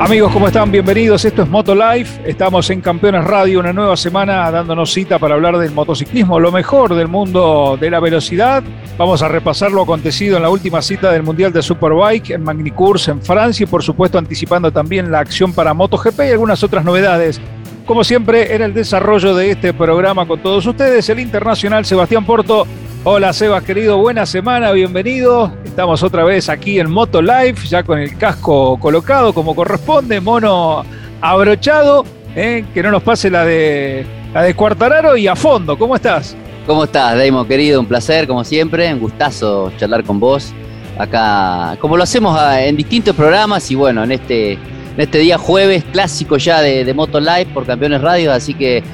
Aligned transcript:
Amigos, 0.00 0.32
¿cómo 0.32 0.46
están? 0.46 0.72
Bienvenidos. 0.72 1.26
Esto 1.26 1.42
es 1.42 1.48
Moto 1.50 1.74
Life. 1.74 2.22
Estamos 2.24 2.70
en 2.70 2.80
Campeones 2.80 3.22
Radio, 3.22 3.60
una 3.60 3.74
nueva 3.74 3.98
semana 3.98 4.50
dándonos 4.50 4.90
cita 4.90 5.18
para 5.18 5.34
hablar 5.34 5.58
del 5.58 5.72
motociclismo, 5.72 6.40
lo 6.40 6.50
mejor 6.50 6.94
del 6.94 7.06
mundo 7.06 7.76
de 7.78 7.90
la 7.90 8.00
velocidad. 8.00 8.62
Vamos 8.96 9.22
a 9.22 9.28
repasar 9.28 9.70
lo 9.72 9.82
acontecido 9.82 10.38
en 10.38 10.42
la 10.42 10.48
última 10.48 10.80
cita 10.80 11.12
del 11.12 11.22
Mundial 11.22 11.52
de 11.52 11.60
Superbike 11.60 12.30
en 12.30 12.42
Magny-Cours 12.42 13.08
en 13.08 13.20
Francia 13.20 13.64
y 13.64 13.66
por 13.66 13.82
supuesto 13.82 14.16
anticipando 14.16 14.72
también 14.72 15.12
la 15.12 15.20
acción 15.20 15.52
para 15.52 15.74
MotoGP 15.74 16.20
y 16.20 16.30
algunas 16.30 16.62
otras 16.64 16.82
novedades. 16.82 17.38
Como 17.84 18.02
siempre, 18.02 18.54
en 18.54 18.62
el 18.62 18.72
desarrollo 18.72 19.34
de 19.34 19.50
este 19.50 19.74
programa 19.74 20.26
con 20.26 20.40
todos 20.40 20.64
ustedes, 20.64 21.10
el 21.10 21.20
internacional 21.20 21.84
Sebastián 21.84 22.24
Porto 22.24 22.66
Hola 23.02 23.32
Sebas, 23.32 23.64
querido, 23.64 23.96
buena 23.96 24.26
semana, 24.26 24.72
bienvenido. 24.72 25.50
Estamos 25.64 26.02
otra 26.02 26.22
vez 26.22 26.50
aquí 26.50 26.78
en 26.78 26.90
Moto 26.90 27.22
Live, 27.22 27.54
ya 27.66 27.82
con 27.82 27.98
el 27.98 28.18
casco 28.18 28.78
colocado 28.78 29.32
como 29.32 29.56
corresponde, 29.56 30.20
mono 30.20 30.84
abrochado, 31.22 32.04
eh, 32.36 32.62
que 32.74 32.82
no 32.82 32.90
nos 32.90 33.02
pase 33.02 33.30
la 33.30 33.46
de 33.46 34.04
la 34.34 34.42
de 34.42 34.54
Cuartararo 34.54 35.16
y 35.16 35.26
a 35.28 35.34
fondo. 35.34 35.78
¿Cómo 35.78 35.96
estás? 35.96 36.36
¿Cómo 36.66 36.84
estás, 36.84 37.16
Daimo, 37.16 37.46
querido? 37.46 37.80
Un 37.80 37.86
placer, 37.86 38.26
como 38.26 38.44
siempre, 38.44 38.92
un 38.92 39.00
gustazo 39.00 39.72
charlar 39.78 40.04
con 40.04 40.20
vos 40.20 40.52
acá, 40.98 41.78
como 41.80 41.96
lo 41.96 42.02
hacemos 42.02 42.38
ah, 42.38 42.62
en 42.62 42.76
distintos 42.76 43.16
programas 43.16 43.70
y 43.70 43.76
bueno, 43.76 44.04
en 44.04 44.12
este, 44.12 44.52
en 44.52 44.98
este 44.98 45.16
día 45.16 45.38
jueves 45.38 45.84
clásico 45.90 46.36
ya 46.36 46.60
de, 46.60 46.84
de 46.84 46.92
Moto 46.92 47.18
Live 47.18 47.46
por 47.54 47.64
Campeones 47.64 48.02
Radio, 48.02 48.30
así 48.30 48.52
que 48.52 48.84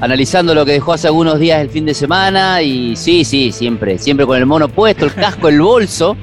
analizando 0.00 0.54
lo 0.54 0.64
que 0.64 0.72
dejó 0.72 0.92
hace 0.92 1.06
algunos 1.06 1.38
días 1.38 1.60
el 1.60 1.70
fin 1.70 1.86
de 1.86 1.94
semana 1.94 2.62
y 2.62 2.96
sí, 2.96 3.24
sí, 3.24 3.52
siempre, 3.52 3.98
siempre 3.98 4.26
con 4.26 4.38
el 4.38 4.46
mono 4.46 4.68
puesto, 4.68 5.06
el 5.06 5.14
casco, 5.14 5.48
el 5.48 5.60
bolso, 5.60 6.16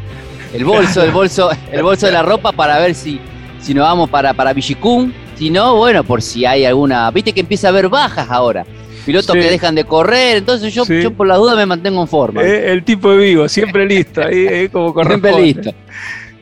el 0.54 0.66
bolso, 0.66 1.04
el 1.04 1.12
bolso, 1.12 1.50
el 1.72 1.84
bolso 1.84 2.06
de 2.06 2.12
la 2.12 2.24
ropa 2.24 2.52
para 2.52 2.80
ver 2.80 2.96
si, 2.96 3.20
si 3.62 3.74
nos 3.74 3.84
vamos 3.84 4.10
para, 4.10 4.34
para 4.34 4.54
Villicún. 4.54 5.14
Si 5.36 5.50
no, 5.50 5.76
bueno, 5.76 6.04
por 6.04 6.22
si 6.22 6.46
hay 6.46 6.66
alguna. 6.66 7.10
Viste 7.10 7.34
que 7.34 7.40
empieza 7.40 7.68
a 7.68 7.70
haber 7.72 7.90
bajas 7.90 8.30
ahora. 8.30 8.64
Pilotos 9.06 9.34
que 9.34 9.50
dejan 9.50 9.74
de 9.74 9.84
correr, 9.86 10.38
entonces 10.38 10.72
yo, 10.72 10.86
yo 10.86 11.12
por 11.12 11.26
la 11.26 11.36
duda 11.38 11.56
me 11.56 11.66
mantengo 11.66 12.02
en 12.02 12.08
forma. 12.08 12.44
Eh, 12.44 12.72
el 12.72 12.84
tipo 12.84 13.10
de 13.10 13.18
vivo, 13.18 13.50
siempre 13.50 13.88
listo, 13.88 14.22
ahí, 14.22 14.46
eh, 14.48 14.70
como 14.72 14.94
Siempre 15.04 15.42
listo. 15.42 15.74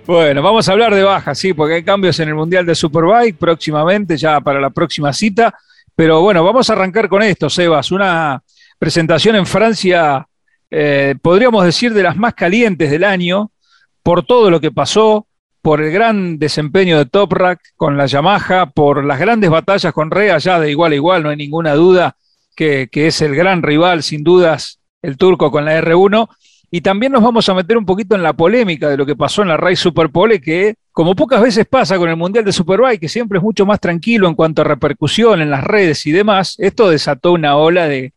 Bueno, 0.05 0.41
vamos 0.41 0.67
a 0.67 0.73
hablar 0.73 0.93
de 0.93 1.03
bajas, 1.03 1.37
sí, 1.37 1.53
porque 1.53 1.75
hay 1.75 1.83
cambios 1.83 2.19
en 2.19 2.27
el 2.27 2.35
Mundial 2.35 2.65
de 2.65 2.75
Superbike 2.75 3.37
próximamente, 3.37 4.17
ya 4.17 4.41
para 4.41 4.59
la 4.59 4.69
próxima 4.69 5.13
cita. 5.13 5.55
Pero 5.99 6.21
bueno, 6.21 6.45
vamos 6.45 6.69
a 6.69 6.73
arrancar 6.73 7.09
con 7.09 7.21
esto, 7.23 7.49
Sebas. 7.49 7.91
Una 7.91 8.41
presentación 8.77 9.35
en 9.35 9.45
Francia, 9.45 10.25
eh, 10.71 11.15
podríamos 11.21 11.65
decir, 11.65 11.93
de 11.93 12.03
las 12.03 12.15
más 12.15 12.35
calientes 12.35 12.89
del 12.89 13.03
año, 13.03 13.51
por 14.01 14.25
todo 14.25 14.49
lo 14.49 14.61
que 14.61 14.71
pasó, 14.71 15.27
por 15.61 15.81
el 15.81 15.91
gran 15.91 16.39
desempeño 16.39 16.97
de 16.97 17.05
Toprak 17.05 17.59
con 17.75 17.97
la 17.97 18.05
Yamaha, 18.05 18.67
por 18.67 19.03
las 19.03 19.19
grandes 19.19 19.49
batallas 19.49 19.91
con 19.91 20.09
Rea, 20.09 20.37
ya 20.37 20.57
de 20.61 20.71
igual 20.71 20.93
a 20.93 20.95
igual, 20.95 21.23
no 21.23 21.31
hay 21.31 21.35
ninguna 21.35 21.73
duda 21.73 22.15
que, 22.55 22.87
que 22.89 23.07
es 23.07 23.21
el 23.21 23.35
gran 23.35 23.61
rival, 23.61 24.01
sin 24.01 24.23
dudas, 24.23 24.79
el 25.01 25.17
turco 25.17 25.51
con 25.51 25.65
la 25.65 25.81
R1. 25.81 26.29
Y 26.71 26.81
también 26.81 27.11
nos 27.11 27.23
vamos 27.23 27.49
a 27.49 27.53
meter 27.53 27.77
un 27.77 27.85
poquito 27.85 28.15
en 28.15 28.21
la 28.21 28.33
polémica 28.33 28.89
de 28.89 28.97
lo 28.97 29.05
que 29.05 29.15
pasó 29.15 29.41
en 29.41 29.47
la 29.47 29.57
Rai 29.57 29.75
Superpole, 29.75 30.39
que 30.39 30.75
como 30.91 31.15
pocas 31.15 31.41
veces 31.41 31.65
pasa 31.65 31.97
con 31.97 32.09
el 32.09 32.15
Mundial 32.15 32.45
de 32.45 32.51
Superbike, 32.51 32.99
que 32.99 33.09
siempre 33.09 33.39
es 33.39 33.43
mucho 33.43 33.65
más 33.65 33.79
tranquilo 33.79 34.27
en 34.27 34.35
cuanto 34.35 34.61
a 34.61 34.65
repercusión 34.65 35.41
en 35.41 35.49
las 35.49 35.63
redes 35.63 36.05
y 36.05 36.11
demás, 36.11 36.55
esto 36.59 36.89
desató 36.89 37.31
una 37.31 37.55
ola 37.55 37.87
de, 37.87 38.13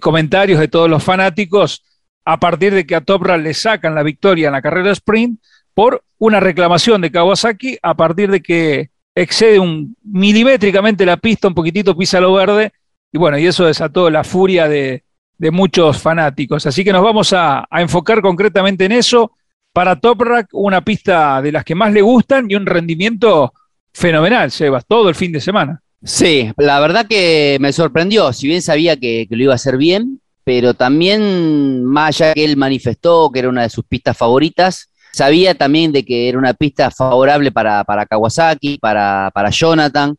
comentarios 0.00 0.60
de 0.60 0.68
todos 0.68 0.90
los 0.90 1.02
fanáticos 1.02 1.82
a 2.26 2.38
partir 2.38 2.74
de 2.74 2.84
que 2.84 2.96
a 2.96 3.00
Toprak 3.00 3.40
le 3.40 3.54
sacan 3.54 3.94
la 3.94 4.02
victoria 4.02 4.48
en 4.48 4.52
la 4.52 4.60
carrera 4.60 4.90
sprint 4.90 5.40
por 5.72 6.02
una 6.18 6.38
reclamación 6.38 7.00
de 7.00 7.10
Kawasaki 7.10 7.78
a 7.80 7.94
partir 7.94 8.30
de 8.30 8.42
que 8.42 8.90
excede 9.14 9.58
un 9.58 9.96
milimétricamente 10.02 11.06
la 11.06 11.16
pista, 11.16 11.48
un 11.48 11.54
poquitito 11.54 11.96
pisa 11.96 12.20
lo 12.20 12.34
verde, 12.34 12.72
y 13.10 13.16
bueno, 13.16 13.38
y 13.38 13.46
eso 13.46 13.64
desató 13.64 14.10
la 14.10 14.22
furia 14.24 14.68
de, 14.68 15.05
muchos 15.38 16.00
fanáticos. 16.00 16.66
Así 16.66 16.84
que 16.84 16.92
nos 16.92 17.02
vamos 17.02 17.32
a 17.32 17.66
enfocar 17.72 18.20
concretamente 18.20 18.84
en 18.84 18.92
eso 18.92 19.32
para 19.76 20.00
Toprak, 20.00 20.48
una 20.52 20.80
pista 20.80 21.42
de 21.42 21.52
las 21.52 21.62
que 21.62 21.74
más 21.74 21.92
le 21.92 22.00
gustan 22.00 22.46
y 22.48 22.54
un 22.54 22.64
rendimiento 22.64 23.52
fenomenal, 23.92 24.50
Sebas, 24.50 24.86
todo 24.86 25.10
el 25.10 25.14
fin 25.14 25.32
de 25.32 25.38
semana. 25.38 25.82
Sí, 26.02 26.50
la 26.56 26.80
verdad 26.80 27.06
que 27.06 27.58
me 27.60 27.74
sorprendió, 27.74 28.32
si 28.32 28.48
bien 28.48 28.62
sabía 28.62 28.96
que, 28.96 29.26
lo 29.28 29.42
iba 29.42 29.52
a 29.52 29.56
hacer 29.56 29.76
bien, 29.76 30.22
pero 30.44 30.72
también, 30.72 31.84
más 31.84 32.20
allá 32.20 32.32
que 32.32 32.46
él 32.46 32.56
manifestó 32.56 33.30
que 33.30 33.40
era 33.40 33.50
una 33.50 33.64
de 33.64 33.68
sus 33.68 33.84
pistas 33.84 34.16
favoritas, 34.16 34.88
sabía 35.12 35.54
también 35.54 35.92
de 35.92 36.06
que 36.06 36.30
era 36.30 36.38
una 36.38 36.54
pista 36.54 36.90
favorable 36.90 37.52
para, 37.52 37.84
Kawasaki, 38.08 38.78
para, 38.78 39.30
para 39.34 39.50
Jonathan, 39.50 40.16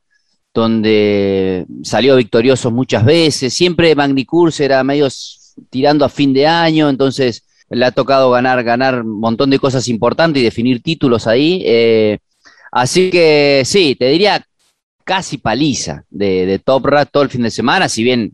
donde 0.53 1.65
salió 1.83 2.15
victorioso 2.15 2.71
muchas 2.71 3.05
veces, 3.05 3.53
siempre 3.53 3.95
Magny 3.95 4.25
era 4.59 4.83
medio 4.83 5.07
tirando 5.69 6.05
a 6.05 6.09
fin 6.09 6.33
de 6.33 6.47
año, 6.47 6.89
entonces 6.89 7.43
le 7.69 7.85
ha 7.85 7.91
tocado 7.91 8.31
ganar, 8.31 8.63
ganar 8.63 9.01
un 9.01 9.19
montón 9.19 9.49
de 9.49 9.59
cosas 9.59 9.87
importantes 9.87 10.41
y 10.41 10.45
definir 10.45 10.81
títulos 10.81 11.27
ahí. 11.27 11.61
Eh, 11.65 12.19
así 12.71 13.09
que 13.09 13.63
sí, 13.65 13.95
te 13.95 14.07
diría 14.07 14.43
casi 15.03 15.37
paliza 15.37 16.03
de, 16.09 16.45
de 16.45 16.59
Top 16.59 16.85
Rat 16.85 17.09
todo 17.11 17.23
el 17.23 17.29
fin 17.29 17.43
de 17.43 17.51
semana, 17.51 17.87
si 17.89 18.03
bien 18.03 18.33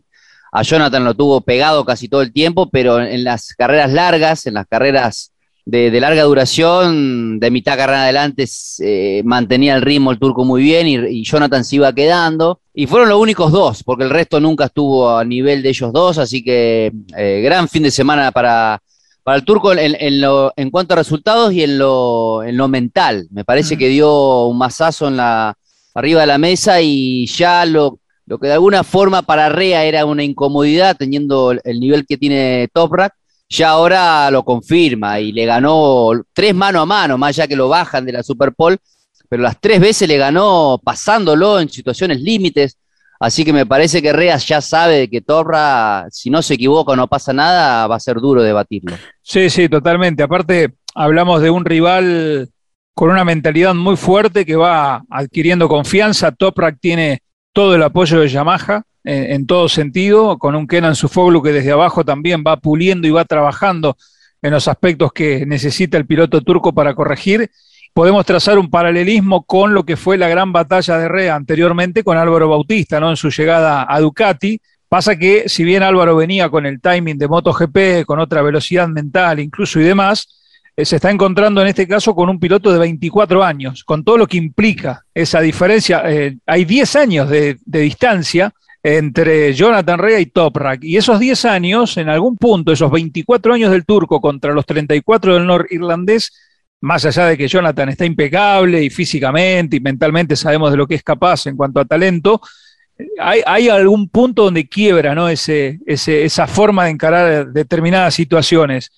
a 0.52 0.62
Jonathan 0.62 1.04
lo 1.04 1.14
tuvo 1.14 1.40
pegado 1.40 1.84
casi 1.84 2.08
todo 2.08 2.22
el 2.22 2.32
tiempo, 2.32 2.70
pero 2.70 3.00
en 3.00 3.24
las 3.24 3.54
carreras 3.54 3.92
largas, 3.92 4.46
en 4.46 4.54
las 4.54 4.66
carreras 4.66 5.33
de, 5.66 6.00
larga 6.00 6.22
duración, 6.24 7.40
de 7.40 7.50
mitad 7.50 7.76
carrera 7.76 8.04
adelante, 8.04 8.46
eh, 8.80 9.22
mantenía 9.24 9.74
el 9.74 9.82
ritmo 9.82 10.10
el 10.10 10.18
turco 10.18 10.44
muy 10.44 10.62
bien 10.62 10.86
y, 10.86 11.24
Jonathan 11.24 11.64
se 11.64 11.76
iba 11.76 11.92
quedando. 11.92 12.60
Y 12.74 12.86
fueron 12.86 13.08
los 13.08 13.20
únicos 13.20 13.52
dos, 13.52 13.82
porque 13.82 14.04
el 14.04 14.10
resto 14.10 14.40
nunca 14.40 14.66
estuvo 14.66 15.16
a 15.16 15.24
nivel 15.24 15.62
de 15.62 15.68
ellos 15.70 15.92
dos, 15.92 16.18
así 16.18 16.42
que 16.42 16.92
eh, 17.16 17.40
gran 17.42 17.68
fin 17.68 17.84
de 17.84 17.90
semana 17.90 18.32
para, 18.32 18.82
para 19.22 19.38
el 19.38 19.44
turco 19.44 19.72
en, 19.72 20.20
lo, 20.20 20.52
en 20.56 20.70
cuanto 20.70 20.94
a 20.94 20.98
resultados 20.98 21.52
y 21.52 21.62
en 21.62 21.78
lo, 21.78 22.42
en 22.42 22.56
lo 22.56 22.68
mental. 22.68 23.28
Me 23.30 23.44
parece 23.44 23.78
que 23.78 23.88
dio 23.88 24.46
un 24.46 24.58
mazazo 24.58 25.08
en 25.08 25.16
la, 25.16 25.56
arriba 25.94 26.22
de 26.22 26.26
la 26.26 26.38
mesa 26.38 26.80
y 26.82 27.26
ya 27.26 27.64
lo, 27.64 28.00
lo 28.26 28.38
que 28.38 28.48
de 28.48 28.54
alguna 28.54 28.82
forma 28.82 29.22
para 29.22 29.48
Rea 29.48 29.84
era 29.84 30.04
una 30.04 30.24
incomodidad 30.24 30.96
teniendo 30.96 31.52
el 31.52 31.80
nivel 31.80 32.04
que 32.06 32.18
tiene 32.18 32.68
Toprak, 32.72 33.14
ya 33.48 33.70
ahora 33.70 34.30
lo 34.30 34.44
confirma 34.44 35.20
y 35.20 35.32
le 35.32 35.46
ganó 35.46 36.10
tres 36.32 36.54
mano 36.54 36.80
a 36.80 36.86
mano, 36.86 37.18
más 37.18 37.30
allá 37.30 37.46
que 37.46 37.56
lo 37.56 37.68
bajan 37.68 38.04
de 38.04 38.12
la 38.12 38.22
Superpole, 38.22 38.78
pero 39.28 39.42
las 39.42 39.60
tres 39.60 39.80
veces 39.80 40.08
le 40.08 40.16
ganó 40.16 40.80
pasándolo 40.82 41.60
en 41.60 41.68
situaciones 41.68 42.20
límites. 42.20 42.78
Así 43.20 43.44
que 43.44 43.52
me 43.52 43.64
parece 43.64 44.02
que 44.02 44.12
Reas 44.12 44.46
ya 44.46 44.60
sabe 44.60 45.08
que 45.08 45.20
Torra, 45.20 46.06
si 46.10 46.30
no 46.30 46.42
se 46.42 46.54
equivoca 46.54 46.92
o 46.92 46.96
no 46.96 47.06
pasa 47.06 47.32
nada, 47.32 47.86
va 47.86 47.96
a 47.96 48.00
ser 48.00 48.16
duro 48.16 48.42
debatirlo. 48.42 48.96
Sí, 49.22 49.48
sí, 49.50 49.68
totalmente. 49.68 50.22
Aparte, 50.22 50.74
hablamos 50.94 51.40
de 51.40 51.50
un 51.50 51.64
rival 51.64 52.50
con 52.94 53.10
una 53.10 53.24
mentalidad 53.24 53.74
muy 53.74 53.96
fuerte 53.96 54.44
que 54.44 54.56
va 54.56 55.04
adquiriendo 55.08 55.68
confianza. 55.68 56.32
Toprak 56.32 56.78
tiene 56.80 57.22
todo 57.52 57.74
el 57.74 57.82
apoyo 57.82 58.20
de 58.20 58.28
Yamaha 58.28 58.84
en, 59.04 59.46
todo 59.46 59.68
sentido, 59.68 60.38
con 60.38 60.54
un 60.54 60.66
Kenan 60.66 60.94
Sufoglu 60.94 61.42
que 61.42 61.52
desde 61.52 61.72
abajo 61.72 62.04
también 62.04 62.42
va 62.46 62.56
puliendo 62.56 63.06
y 63.06 63.10
va 63.10 63.24
trabajando 63.24 63.96
en 64.42 64.50
los 64.50 64.66
aspectos 64.66 65.12
que 65.12 65.46
necesita 65.46 65.96
el 65.96 66.06
piloto 66.06 66.40
turco 66.40 66.72
para 66.72 66.94
corregir 66.94 67.50
podemos 67.94 68.26
trazar 68.26 68.58
un 68.58 68.68
paralelismo 68.68 69.44
con 69.44 69.72
lo 69.72 69.84
que 69.84 69.96
fue 69.96 70.18
la 70.18 70.28
gran 70.28 70.52
batalla 70.52 70.98
de 70.98 71.08
Rea 71.08 71.36
anteriormente 71.36 72.02
con 72.02 72.18
Álvaro 72.18 72.48
Bautista, 72.48 72.98
¿no? 72.98 73.08
En 73.08 73.16
su 73.16 73.30
llegada 73.30 73.86
a 73.88 74.00
Ducati. 74.00 74.60
Pasa 74.88 75.16
que, 75.16 75.48
si 75.48 75.64
bien 75.64 75.82
Álvaro 75.82 76.16
venía 76.16 76.48
con 76.48 76.66
el 76.66 76.80
timing 76.80 77.16
de 77.16 77.28
MotoGP, 77.28 78.04
con 78.04 78.18
otra 78.18 78.42
velocidad 78.42 78.88
mental 78.88 79.38
incluso 79.38 79.80
y 79.80 79.84
demás, 79.84 80.28
eh, 80.76 80.84
se 80.84 80.96
está 80.96 81.10
encontrando 81.10 81.62
en 81.62 81.68
este 81.68 81.86
caso 81.86 82.14
con 82.16 82.28
un 82.28 82.40
piloto 82.40 82.72
de 82.72 82.80
24 82.80 83.44
años, 83.44 83.84
con 83.84 84.02
todo 84.02 84.18
lo 84.18 84.26
que 84.26 84.38
implica 84.38 85.04
esa 85.14 85.40
diferencia. 85.40 86.02
Eh, 86.04 86.36
hay 86.46 86.64
10 86.64 86.96
años 86.96 87.30
de, 87.30 87.58
distancia 87.64 88.52
entre 88.86 89.54
Jonathan 89.54 89.98
Rea 89.98 90.20
y 90.20 90.26
Toprak. 90.26 90.84
Y 90.84 90.98
esos 90.98 91.18
10 91.18 91.46
años, 91.46 91.96
en 91.96 92.10
algún 92.10 92.36
punto, 92.36 92.70
esos 92.70 92.90
24 92.90 93.54
años 93.54 93.70
del 93.70 93.86
turco 93.86 94.20
contra 94.20 94.52
los 94.52 94.66
34 94.66 95.34
del 95.34 95.46
norirlandés, 95.46 96.30
más 96.82 97.06
allá 97.06 97.24
de 97.24 97.38
que 97.38 97.48
Jonathan 97.48 97.88
está 97.88 98.04
impecable 98.04 98.84
y 98.84 98.90
físicamente 98.90 99.76
y 99.76 99.80
mentalmente 99.80 100.36
sabemos 100.36 100.70
de 100.70 100.76
lo 100.76 100.86
que 100.86 100.96
es 100.96 101.02
capaz 101.02 101.46
en 101.46 101.56
cuanto 101.56 101.80
a 101.80 101.86
talento, 101.86 102.42
hay, 103.18 103.68
algún 103.70 104.10
punto 104.10 104.44
donde 104.44 104.68
quiebra 104.68 105.14
¿no? 105.14 105.30
ese, 105.30 105.80
esa 105.86 106.46
forma 106.46 106.84
de 106.84 106.90
encarar 106.90 107.52
determinadas 107.52 108.14
situaciones. 108.14 108.92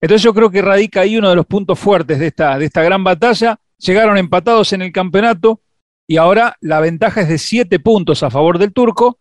Entonces 0.00 0.22
yo 0.22 0.32
creo 0.32 0.50
que 0.50 0.62
radica 0.62 1.02
ahí 1.02 1.18
uno 1.18 1.28
de 1.28 1.36
los 1.36 1.46
puntos 1.46 1.78
fuertes 1.78 2.18
de 2.18 2.28
esta, 2.28 2.58
de 2.58 2.64
esta 2.64 2.82
gran 2.82 3.04
batalla. 3.04 3.58
Llegaron 3.78 4.16
empatados 4.16 4.72
en 4.72 4.80
el 4.80 4.92
campeonato 4.92 5.60
y 6.06 6.16
ahora 6.16 6.56
la 6.60 6.80
ventaja 6.80 7.22
es 7.22 7.28
de 7.28 7.38
siete 7.38 7.78
puntos 7.80 8.22
a 8.22 8.30
favor 8.30 8.58
del 8.58 8.72
turco. 8.72 9.18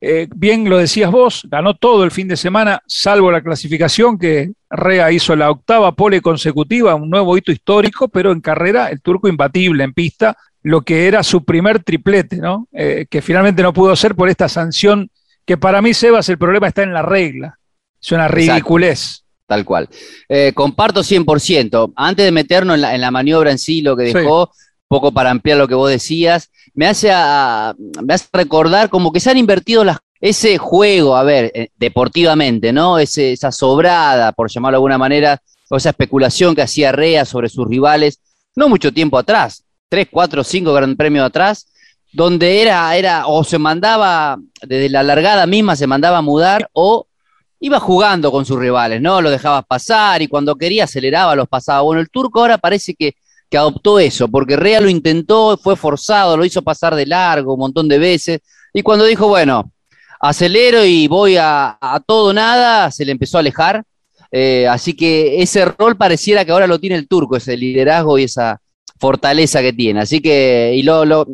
Eh, 0.00 0.28
bien 0.34 0.68
lo 0.68 0.76
decías 0.76 1.10
vos, 1.10 1.46
ganó 1.50 1.74
todo 1.74 2.04
el 2.04 2.10
fin 2.10 2.28
de 2.28 2.36
semana, 2.36 2.82
salvo 2.86 3.30
la 3.30 3.40
clasificación 3.40 4.18
que 4.18 4.52
Rea 4.68 5.10
hizo 5.10 5.34
la 5.34 5.50
octava 5.50 5.92
pole 5.92 6.20
consecutiva, 6.20 6.94
un 6.94 7.08
nuevo 7.08 7.36
hito 7.36 7.50
histórico, 7.50 8.08
pero 8.08 8.30
en 8.30 8.42
carrera 8.42 8.88
el 8.88 9.00
turco 9.00 9.26
imbatible 9.26 9.84
en 9.84 9.94
pista, 9.94 10.36
lo 10.62 10.82
que 10.82 11.06
era 11.06 11.22
su 11.22 11.44
primer 11.44 11.82
triplete, 11.82 12.36
¿no? 12.36 12.68
Eh, 12.72 13.06
que 13.08 13.22
finalmente 13.22 13.62
no 13.62 13.72
pudo 13.72 13.96
ser 13.96 14.14
por 14.14 14.28
esta 14.28 14.48
sanción, 14.48 15.10
que 15.46 15.56
para 15.56 15.80
mí, 15.80 15.94
Sebas, 15.94 16.28
el 16.28 16.38
problema 16.38 16.66
está 16.66 16.82
en 16.82 16.92
la 16.92 17.02
regla. 17.02 17.58
Es 18.02 18.12
una 18.12 18.26
ridiculez. 18.26 19.24
Tal 19.46 19.64
cual. 19.64 19.88
Eh, 20.28 20.52
comparto 20.52 21.04
100%. 21.04 21.92
Antes 21.94 22.24
de 22.24 22.32
meternos 22.32 22.74
en 22.74 22.80
la, 22.80 22.94
en 22.96 23.00
la, 23.00 23.12
maniobra 23.12 23.52
en 23.52 23.58
sí, 23.58 23.80
lo 23.80 23.96
que 23.96 24.12
dejó, 24.12 24.50
poco 24.88 25.12
para 25.12 25.30
ampliar 25.30 25.58
lo 25.58 25.68
que 25.68 25.74
vos 25.74 25.90
decías, 25.90 26.50
me 26.74 26.86
hace, 26.86 27.08
me 27.08 28.14
hace 28.14 28.26
recordar 28.32 28.88
como 28.88 29.12
que 29.12 29.20
se 29.20 29.30
han 29.30 29.38
invertido 29.38 29.84
las, 29.84 29.98
ese 30.20 30.58
juego, 30.58 31.16
a 31.16 31.22
ver, 31.22 31.50
eh, 31.54 31.68
deportivamente, 31.76 32.72
¿no? 32.72 32.98
Ese, 32.98 33.32
esa 33.32 33.52
sobrada, 33.52 34.32
por 34.32 34.50
llamarlo 34.50 34.76
de 34.76 34.78
alguna 34.78 34.98
manera, 34.98 35.42
o 35.68 35.76
esa 35.76 35.90
especulación 35.90 36.54
que 36.54 36.62
hacía 36.62 36.92
Rea 36.92 37.24
sobre 37.24 37.48
sus 37.48 37.66
rivales, 37.66 38.20
no 38.54 38.68
mucho 38.68 38.92
tiempo 38.92 39.18
atrás, 39.18 39.64
tres, 39.88 40.08
cuatro, 40.10 40.44
cinco 40.44 40.72
Gran 40.72 40.96
Premios 40.96 41.26
atrás, 41.26 41.68
donde 42.12 42.62
era, 42.62 42.96
era, 42.96 43.26
o 43.26 43.44
se 43.44 43.58
mandaba, 43.58 44.38
desde 44.62 44.88
la 44.88 45.02
largada 45.02 45.46
misma 45.46 45.76
se 45.76 45.86
mandaba 45.86 46.18
a 46.18 46.22
mudar, 46.22 46.68
o 46.72 47.06
iba 47.60 47.80
jugando 47.80 48.30
con 48.30 48.46
sus 48.46 48.58
rivales, 48.58 49.00
¿no? 49.02 49.20
Lo 49.20 49.30
dejaba 49.30 49.62
pasar 49.62 50.22
y 50.22 50.28
cuando 50.28 50.56
quería 50.56 50.84
aceleraba, 50.84 51.34
los 51.34 51.48
pasaba. 51.48 51.82
Bueno, 51.82 52.00
el 52.00 52.08
turco 52.08 52.40
ahora 52.40 52.58
parece 52.58 52.94
que, 52.94 53.16
que 53.48 53.58
adoptó 53.58 53.98
eso, 53.98 54.28
porque 54.28 54.56
Rea 54.56 54.80
lo 54.80 54.88
intentó, 54.88 55.56
fue 55.56 55.76
forzado, 55.76 56.36
lo 56.36 56.44
hizo 56.44 56.62
pasar 56.62 56.94
de 56.94 57.06
largo 57.06 57.54
un 57.54 57.60
montón 57.60 57.88
de 57.88 57.98
veces, 57.98 58.40
y 58.72 58.82
cuando 58.82 59.04
dijo, 59.04 59.28
bueno, 59.28 59.70
acelero 60.20 60.84
y 60.84 61.08
voy 61.08 61.36
a, 61.38 61.78
todo 62.06 62.32
nada, 62.32 62.90
se 62.90 63.04
le 63.04 63.12
empezó 63.12 63.38
a 63.38 63.40
alejar. 63.40 63.82
Eh, 64.32 64.66
así 64.68 64.94
que 64.94 65.40
ese 65.40 65.64
rol 65.64 65.96
pareciera 65.96 66.44
que 66.44 66.52
ahora 66.52 66.66
lo 66.66 66.78
tiene 66.78 66.96
el 66.96 67.08
turco, 67.08 67.36
ese 67.36 67.56
liderazgo 67.56 68.18
y 68.18 68.24
esa 68.24 68.60
fortaleza 68.98 69.62
que 69.62 69.72
tiene. 69.72 70.00
Así 70.00 70.20
que, 70.20 70.72
y 70.74 70.82
lo, 70.82 71.04
lo 71.04 71.26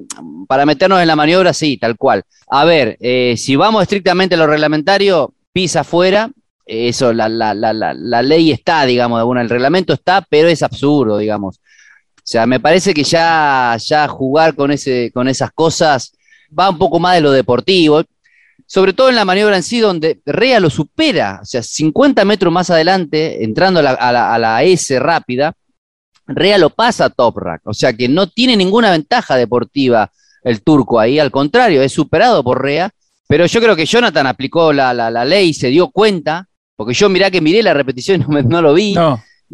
para 0.47 0.67
meternos 0.67 1.01
en 1.01 1.09
la 1.09 1.17
maniobra, 1.17 1.53
sí, 1.53 1.77
tal 1.79 1.97
cual. 1.97 2.23
A 2.49 2.65
ver, 2.65 2.97
eh, 3.01 3.35
si 3.37 3.57
vamos 3.57 3.83
estrictamente 3.83 4.35
a 4.35 4.39
lo 4.39 4.47
reglamentario, 4.47 5.33
pisa 5.53 5.85
fuera, 5.85 6.31
eso, 6.65 7.13
la, 7.13 7.29
la, 7.29 7.55
la, 7.55 7.73
la, 7.73 8.23
ley 8.23 8.53
está, 8.53 8.85
digamos, 8.85 9.25
bueno, 9.25 9.41
el 9.41 9.51
reglamento 9.51 9.93
está, 9.93 10.25
pero 10.29 10.49
es 10.49 10.63
absurdo, 10.63 11.19
digamos. 11.19 11.61
O 12.23 12.27
sea, 12.33 12.47
me 12.47 12.61
parece 12.61 12.95
que 12.95 13.03
ya, 13.03 13.77
ya 13.85 14.07
jugar 14.07 14.55
con, 14.55 14.71
ese, 14.71 15.11
con 15.13 15.29
esas 15.29 15.51
cosas 15.53 16.13
va 16.57 16.71
un 16.71 16.79
poco 16.79 17.01
más 17.01 17.15
de 17.17 17.21
lo 17.21 17.33
deportivo, 17.33 18.05
sobre 18.67 18.93
todo 18.93 19.09
en 19.09 19.17
la 19.17 19.25
maniobra 19.25 19.57
en 19.57 19.63
sí, 19.63 19.81
donde 19.81 20.21
Rea 20.25 20.61
lo 20.61 20.71
supera, 20.71 21.41
o 21.43 21.45
sea, 21.45 21.63
50 21.63 22.25
metros 22.25 22.53
más 22.53 22.71
adelante, 22.71 23.45
entrando 23.45 23.81
a 23.81 23.83
la, 23.83 23.93
a 23.93 24.39
la 24.39 24.63
S 24.63 24.99
rápida, 24.99 25.55
Rea 26.27 26.59
lo 26.59 26.71
pasa 26.71 27.07
a 27.07 27.11
Toprak, 27.11 27.63
o 27.65 27.75
sea 27.75 27.93
que 27.93 28.09
no 28.09 28.29
tiene 28.29 28.57
ninguna 28.57 28.91
ventaja 28.93 29.37
deportiva 29.37 30.11
el 30.43 30.63
turco 30.63 30.99
ahí, 30.99 31.19
al 31.19 31.31
contrario, 31.31 31.83
es 31.83 31.93
superado 31.93 32.43
por 32.43 32.63
Rea. 32.63 32.91
Pero 33.29 33.47
yo 33.47 33.61
creo 33.61 33.77
que 33.77 33.87
Jonathan 33.87 34.27
aplicó 34.27 34.73
la, 34.73 34.93
la, 34.93 35.25
ley 35.25 35.51
y 35.51 35.55
se 35.55 35.69
dio 35.69 35.89
cuenta, 35.89 36.49
porque 36.77 36.93
yo 36.93 37.09
mirá 37.09 37.31
que 37.31 37.41
miré 37.41 37.63
la 37.63 37.73
repetición 37.73 38.21
y 38.21 38.43
no, 38.45 38.61
lo 38.61 38.75
vi. 38.75 38.95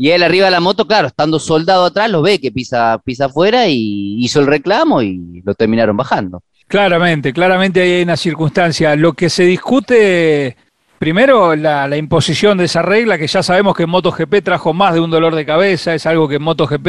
Y 0.00 0.10
él 0.10 0.22
arriba 0.22 0.44
de 0.44 0.52
la 0.52 0.60
moto, 0.60 0.86
claro, 0.86 1.08
estando 1.08 1.40
soldado 1.40 1.84
atrás, 1.84 2.08
lo 2.08 2.22
ve 2.22 2.38
que 2.38 2.52
pisa, 2.52 3.00
pisa 3.04 3.24
afuera 3.24 3.66
y 3.66 4.16
hizo 4.20 4.38
el 4.38 4.46
reclamo 4.46 5.02
y 5.02 5.42
lo 5.44 5.54
terminaron 5.54 5.96
bajando. 5.96 6.40
Claramente, 6.68 7.32
claramente 7.32 7.80
hay 7.80 8.02
una 8.02 8.16
circunstancia. 8.16 8.94
Lo 8.94 9.14
que 9.14 9.28
se 9.28 9.42
discute, 9.42 10.56
primero, 11.00 11.56
la, 11.56 11.88
la, 11.88 11.96
imposición 11.96 12.58
de 12.58 12.66
esa 12.66 12.80
regla, 12.82 13.18
que 13.18 13.26
ya 13.26 13.42
sabemos 13.42 13.76
que 13.76 13.82
en 13.82 13.90
MotoGP 13.90 14.40
trajo 14.44 14.72
más 14.72 14.94
de 14.94 15.00
un 15.00 15.10
dolor 15.10 15.34
de 15.34 15.44
cabeza, 15.44 15.92
es 15.92 16.06
algo 16.06 16.28
que 16.28 16.36
en 16.36 16.42
MotoGP 16.42 16.86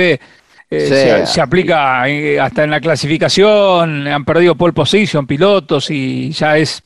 eh, 0.72 1.24
se, 1.26 1.42
aplica 1.42 2.08
eh, 2.08 2.40
hasta 2.40 2.64
en 2.64 2.70
la 2.70 2.80
clasificación, 2.80 4.08
han 4.08 4.24
perdido 4.24 4.54
pole 4.54 4.74
position 4.74 5.26
pilotos 5.26 5.90
y 5.90 6.30
ya 6.30 6.60
es 6.60 6.84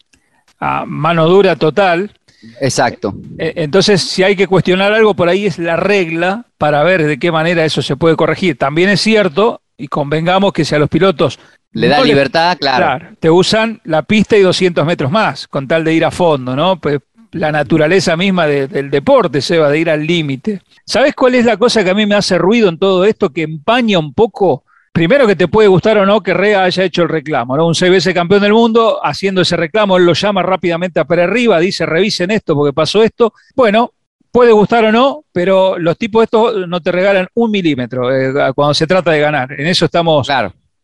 a 0.57 0.85
mano 0.85 1.27
dura 1.27 1.57
total. 1.57 2.11
Exacto. 2.59 3.15
Eh, 3.37 3.53
entonces, 3.57 4.01
si 4.01 4.23
hay 4.23 4.35
que 4.35 4.47
cuestionar 4.47 4.93
algo, 4.93 5.13
por 5.13 5.29
ahí 5.29 5.45
es 5.45 5.59
la 5.59 5.75
regla 5.75 6.45
para 6.57 6.83
ver 6.83 7.05
de 7.05 7.17
qué 7.19 7.31
manera 7.31 7.65
eso 7.65 7.81
se 7.81 7.95
puede 7.95 8.15
corregir. 8.15 8.57
También 8.57 8.89
es 8.89 9.01
cierto, 9.01 9.61
y 9.77 9.87
convengamos 9.87 10.53
que 10.53 10.65
si 10.65 10.75
a 10.75 10.79
los 10.79 10.89
pilotos... 10.89 11.39
Le 11.71 11.87
da 11.87 12.03
libertad, 12.03 12.57
claro. 12.59 13.07
Te 13.19 13.31
usan 13.31 13.81
la 13.85 14.03
pista 14.03 14.37
y 14.37 14.41
200 14.41 14.85
metros 14.85 15.11
más, 15.11 15.47
con 15.47 15.67
tal 15.67 15.83
de 15.83 15.93
ir 15.93 16.05
a 16.05 16.11
fondo, 16.11 16.55
¿no? 16.55 16.79
Pues 16.79 16.99
la 17.31 17.51
naturaleza 17.51 18.15
misma 18.15 18.45
del 18.45 18.91
deporte, 18.91 19.41
Seba, 19.41 19.69
de 19.69 19.79
ir 19.79 19.89
al 19.89 20.05
límite. 20.05 20.61
¿Sabes 20.85 21.15
cuál 21.15 21.35
es 21.35 21.45
la 21.45 21.57
cosa 21.57 21.83
que 21.83 21.89
a 21.89 21.95
mí 21.95 22.05
me 22.05 22.15
hace 22.15 22.37
ruido 22.37 22.69
en 22.69 22.77
todo 22.77 23.05
esto, 23.05 23.31
que 23.31 23.41
empaña 23.41 23.97
un 23.97 24.13
poco? 24.13 24.63
Primero 24.93 25.25
que 25.25 25.35
te 25.35 25.47
puede 25.47 25.67
gustar 25.67 25.97
o 25.97 26.05
no 26.05 26.21
que 26.21 26.35
Rea 26.35 26.65
haya 26.65 26.83
hecho 26.83 27.01
el 27.01 27.09
reclamo, 27.09 27.57
¿no? 27.57 27.65
Un 27.65 27.73
seis 27.73 27.91
veces 27.91 28.13
campeón 28.13 28.43
del 28.43 28.53
mundo, 28.53 28.99
haciendo 29.03 29.41
ese 29.41 29.57
reclamo, 29.57 29.97
él 29.97 30.05
lo 30.05 30.13
llama 30.13 30.43
rápidamente 30.43 30.99
a 30.99 31.05
Pérez 31.05 31.25
arriba, 31.25 31.59
dice, 31.59 31.87
revisen 31.87 32.29
esto 32.29 32.53
porque 32.53 32.73
pasó 32.73 33.01
esto. 33.01 33.33
Bueno, 33.55 33.91
puede 34.31 34.51
gustar 34.51 34.85
o 34.85 34.91
no, 34.91 35.25
pero 35.31 35.79
los 35.79 35.97
tipos 35.97 36.23
estos 36.23 36.67
no 36.67 36.79
te 36.79 36.91
regalan 36.91 37.27
un 37.33 37.49
milímetro 37.49 38.15
eh, 38.15 38.53
cuando 38.53 38.75
se 38.75 38.85
trata 38.85 39.09
de 39.09 39.19
ganar. 39.19 39.51
En 39.53 39.65
eso 39.65 39.85
estamos 39.85 40.27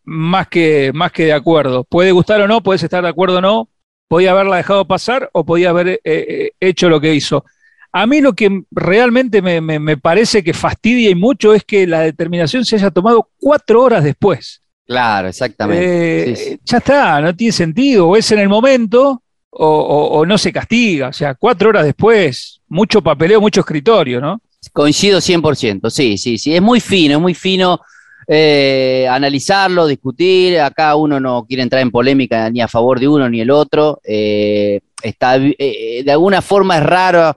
más, 0.05 0.47
que, 0.47 0.91
más 0.91 1.11
que 1.11 1.25
de 1.25 1.33
acuerdo. 1.33 1.83
Puede 1.83 2.11
gustar 2.11 2.41
o 2.41 2.47
no, 2.47 2.63
puedes 2.63 2.81
estar 2.81 3.03
de 3.03 3.09
acuerdo 3.09 3.37
o 3.37 3.41
no, 3.41 3.69
podía 4.07 4.31
haberla 4.31 4.57
dejado 4.57 4.87
pasar 4.87 5.29
o 5.33 5.45
podía 5.45 5.69
haber 5.69 5.87
eh, 5.87 5.99
eh, 6.03 6.51
hecho 6.59 6.89
lo 6.89 6.99
que 6.99 7.13
hizo. 7.13 7.45
A 7.91 8.05
mí 8.05 8.21
lo 8.21 8.33
que 8.33 8.63
realmente 8.71 9.41
me, 9.41 9.97
parece 9.97 10.43
que 10.43 10.53
fastidia 10.53 11.09
y 11.09 11.15
mucho 11.15 11.53
es 11.53 11.63
que 11.63 11.87
la 11.87 12.01
determinación 12.01 12.63
se 12.63 12.75
haya 12.75 12.91
tomado 12.91 13.29
cuatro 13.39 13.81
horas 13.81 14.03
después. 14.03 14.61
Claro, 14.85 15.27
exactamente. 15.27 16.31
Eh, 16.31 16.59
ya 16.63 16.77
está, 16.77 17.21
no 17.21 17.35
tiene 17.35 17.51
sentido. 17.51 18.09
O 18.09 18.15
es 18.15 18.31
en 18.31 18.39
el 18.39 18.49
momento 18.49 19.23
o, 19.49 20.23
no 20.27 20.37
se 20.37 20.53
castiga. 20.53 21.07
O 21.09 21.13
sea, 21.13 21.33
cuatro 21.33 21.69
horas 21.69 21.83
después, 21.83 22.61
mucho 22.67 23.01
papeleo, 23.01 23.41
mucho 23.41 23.61
escritorio, 23.61 24.21
¿no? 24.21 24.39
Coincido 24.71 25.19
100%, 25.19 25.89
sí, 25.89 26.17
sí, 26.17 26.37
sí. 26.37 26.53
Es 26.53 26.61
muy 26.61 26.79
fino, 26.79 27.15
es 27.15 27.21
muy 27.21 27.33
fino 27.33 27.79
eh, 28.27 29.07
analizarlo, 29.09 29.87
discutir. 29.87 30.59
Acá 30.59 30.95
uno 30.95 31.19
no 31.19 31.43
quiere 31.47 31.63
entrar 31.63 31.81
en 31.81 31.89
polémica 31.89 32.51
ni 32.51 32.61
a 32.61 32.67
favor 32.67 32.99
de 32.99 33.07
uno 33.07 33.27
ni 33.29 33.41
el 33.41 33.49
otro. 33.49 33.99
Eh, 34.03 34.81
está, 35.01 35.39
de 35.39 36.11
alguna 36.11 36.43
forma 36.43 36.77
es 36.77 36.83
raro 36.83 37.35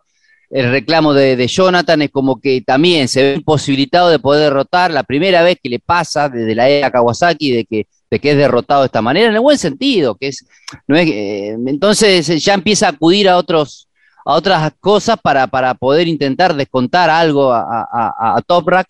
el 0.53 0.71
reclamo 0.71 1.15
de, 1.15 1.47
Jonathan, 1.47 2.03
es 2.03 2.11
como 2.11 2.41
que 2.41 2.61
también 2.61 3.09
se 3.09 3.23
ve 3.23 3.35
imposibilitado 3.35 4.11
de 4.11 4.19
poder 4.19 4.45
derrotar. 4.45 4.91
La 4.91 5.03
primera 5.03 5.43
vez 5.43 5.59
que 5.63 5.71
le 5.71 5.79
pasa 5.79 6.29
desde 6.29 6.55
la 6.55 6.69
era 6.69 6.91
Kawasaki 6.91 7.51
de 7.51 7.65
que, 7.65 7.87
de 8.11 8.19
que 8.19 8.31
es 8.33 8.37
derrotado 8.37 8.83
de 8.83 8.87
esta 8.87 9.03
manera, 9.03 9.29
en 9.29 9.35
el 9.35 9.41
buen 9.41 9.59
sentido, 9.59 10.15
que 10.15 10.29
es, 10.29 10.47
no 10.87 10.97
es 10.97 11.09
entonces 11.09 12.45
ya 12.45 12.55
empieza 12.55 12.87
a 12.87 12.91
acudir 12.91 13.29
a 13.29 13.37
otros 13.37 13.89
a 14.25 14.35
otras 14.35 14.73
cosas 14.79 15.17
para, 15.21 15.49
para 15.49 15.75
poder 15.75 16.07
intentar 16.07 16.55
descontar 16.55 17.11
algo 17.11 17.53
a, 17.53 17.63
a, 17.63 18.37
a 18.37 18.43
Toprak 18.43 18.87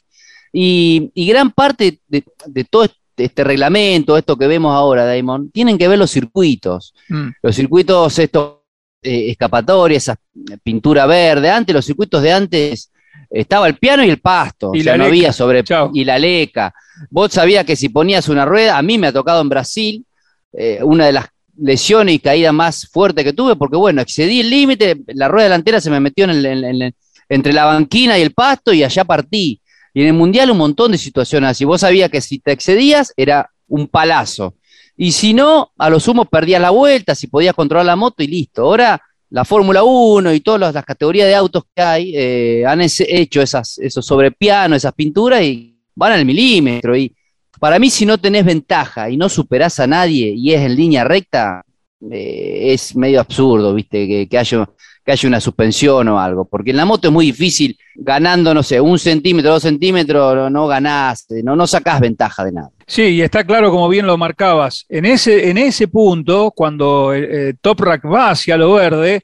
y, 0.53 1.11
gran 1.29 1.51
parte 1.51 2.01
de, 2.09 2.25
todo 2.65 2.87
este 3.17 3.45
reglamento, 3.45 4.19
esto 4.19 4.37
que 4.37 4.47
vemos 4.47 4.75
ahora, 4.75 5.07
Damon, 5.07 5.51
tienen 5.51 5.79
que 5.79 5.89
ver 5.89 5.99
los 5.99 6.11
circuitos. 6.11 6.95
Mm. 7.09 7.29
Los 7.43 7.57
circuitos, 7.57 8.19
estos 8.19 8.57
eh, 9.03 9.31
escapatorias, 9.31 10.05
esa 10.05 10.17
pintura 10.63 11.07
verde. 11.07 11.51
Antes, 11.51 11.75
los 11.75 11.85
circuitos 11.85 12.23
de 12.23 12.33
antes, 12.33 12.91
estaba 13.31 13.67
el 13.67 13.77
piano 13.77 14.05
y 14.05 14.11
el 14.11 14.21
pasto. 14.21 14.73
Y 14.75 14.83
la 14.83 14.97
no 14.97 15.05
había 15.05 15.33
sobre. 15.33 15.65
Y 15.93 16.05
la 16.05 16.19
leca. 16.19 16.75
Vos 17.11 17.33
sabías 17.33 17.65
que 17.65 17.77
si 17.77 17.89
ponías 17.89 18.29
una 18.29 18.45
rueda, 18.45 18.79
a 18.79 18.83
mí 18.83 18.99
me 18.99 19.09
ha 19.09 19.13
tocado 19.13 19.41
en 19.41 19.49
Brasil, 19.49 20.05
eh, 20.53 20.81
una 20.83 21.07
de 21.07 21.13
las 21.13 21.27
lesiones 21.57 22.15
y 22.15 22.19
caídas 22.19 22.53
más 22.53 22.89
fuertes 22.89 23.25
que 23.25 23.33
tuve, 23.33 23.57
porque 23.57 23.77
bueno, 23.77 24.01
excedí 24.01 24.41
el 24.41 24.51
límite, 24.51 25.01
la 25.09 25.29
rueda 25.29 25.45
delantera 25.45 25.81
se 25.81 25.91
me 25.91 26.01
metió 26.01 26.25
en 26.25 26.95
entre 27.29 27.53
la 27.53 27.65
banquina 27.65 28.19
y 28.19 28.23
el 28.23 28.33
pasto 28.33 28.73
y 28.73 28.85
allá 28.85 29.05
partí. 29.05 29.61
Y 29.95 30.03
en 30.03 30.09
el 30.09 30.13
Mundial 30.13 30.51
un 30.51 30.59
montón 30.59 30.93
de 30.93 30.99
situaciones 30.99 31.51
así. 31.51 31.65
Vos 31.65 31.81
sabías 31.81 32.11
que 32.11 32.21
si 32.21 32.39
te 32.39 32.53
excedías 32.53 33.13
era 33.17 33.51
un 33.69 33.89
palazo. 33.89 34.55
Y 34.97 35.13
si 35.13 35.35
no, 35.35 35.73
a 35.79 35.91
lo 35.91 35.99
sumo 35.99 36.25
perdías 36.25 36.61
la 36.61 36.71
vuelta, 36.71 37.15
si 37.15 37.27
podías 37.27 37.55
controlar 37.55 37.87
la 37.87 37.97
moto 37.97 38.23
y 38.23 38.27
listo. 38.27 38.63
Ahora 38.63 39.01
la 39.31 39.45
Fórmula 39.45 39.83
1 39.83 40.35
y 40.35 40.41
todas 40.41 40.75
las, 40.75 40.85
categorías 40.85 41.27
de 41.27 41.35
autos 41.35 41.65
que 41.75 41.83
hay 41.83 42.13
eh, 42.15 42.65
han 42.67 42.81
hecho 42.83 43.41
esos 43.41 43.81
sobrepianos, 44.07 44.77
esas 44.77 44.93
pinturas 44.93 45.43
y 45.43 45.75
van 45.95 46.13
al 46.13 46.25
milímetro. 46.27 46.95
Y 46.95 47.15
para 47.59 47.79
mí, 47.79 47.89
si 47.89 48.05
no 48.05 48.19
tenés 48.19 48.45
ventaja 48.45 49.09
y 49.09 49.17
no 49.17 49.29
superás 49.29 49.81
a 49.81 49.87
nadie 49.87 50.35
y 50.37 50.53
es 50.53 50.61
en 50.61 50.77
línea 50.77 51.05
recta, 51.05 51.65
eh, 52.11 52.73
es 52.73 52.95
medio 52.95 53.21
absurdo, 53.21 53.73
¿viste? 53.73 54.29
Que, 54.29 54.39
haya, 54.39 54.69
que 55.05 55.13
haya 55.13 55.29
una 55.29 55.41
suspensión 55.41 56.09
o 56.09 56.21
algo. 56.21 56.45
Porque 56.45 56.71
en 56.71 56.77
la 56.77 56.85
moto 56.85 57.09
es 57.09 57.13
muy 57.13 57.27
difícil, 57.27 57.77
ganando, 57.95 58.55
no 58.55 58.63
sé, 58.63 58.81
un 58.81 58.99
centímetro, 58.99 59.53
dos 59.53 59.63
centímetros, 59.63 60.51
no 60.51 60.67
ganás, 60.67 61.27
no, 61.43 61.57
no 61.57 61.67
sacás 61.67 62.01
ventaja 62.01 62.45
de 62.45 62.53
nada. 62.53 62.71
Sí, 62.87 63.03
y 63.03 63.23
está 63.23 63.45
claro, 63.45 63.71
como 63.71 63.89
bien 63.89 64.07
lo 64.07 64.17
marcabas, 64.17 64.85
en 64.89 65.07
ese, 65.07 65.51
en 65.51 65.59
ese 65.59 65.89
punto, 65.89 66.53
cuando 66.55 67.13
eh, 67.15 67.49
eh 67.49 67.55
Top 67.61 67.81
Rack 67.81 68.05
va 68.05 68.31
hacia 68.31 68.57
lo 68.57 68.75
verde, 68.75 69.23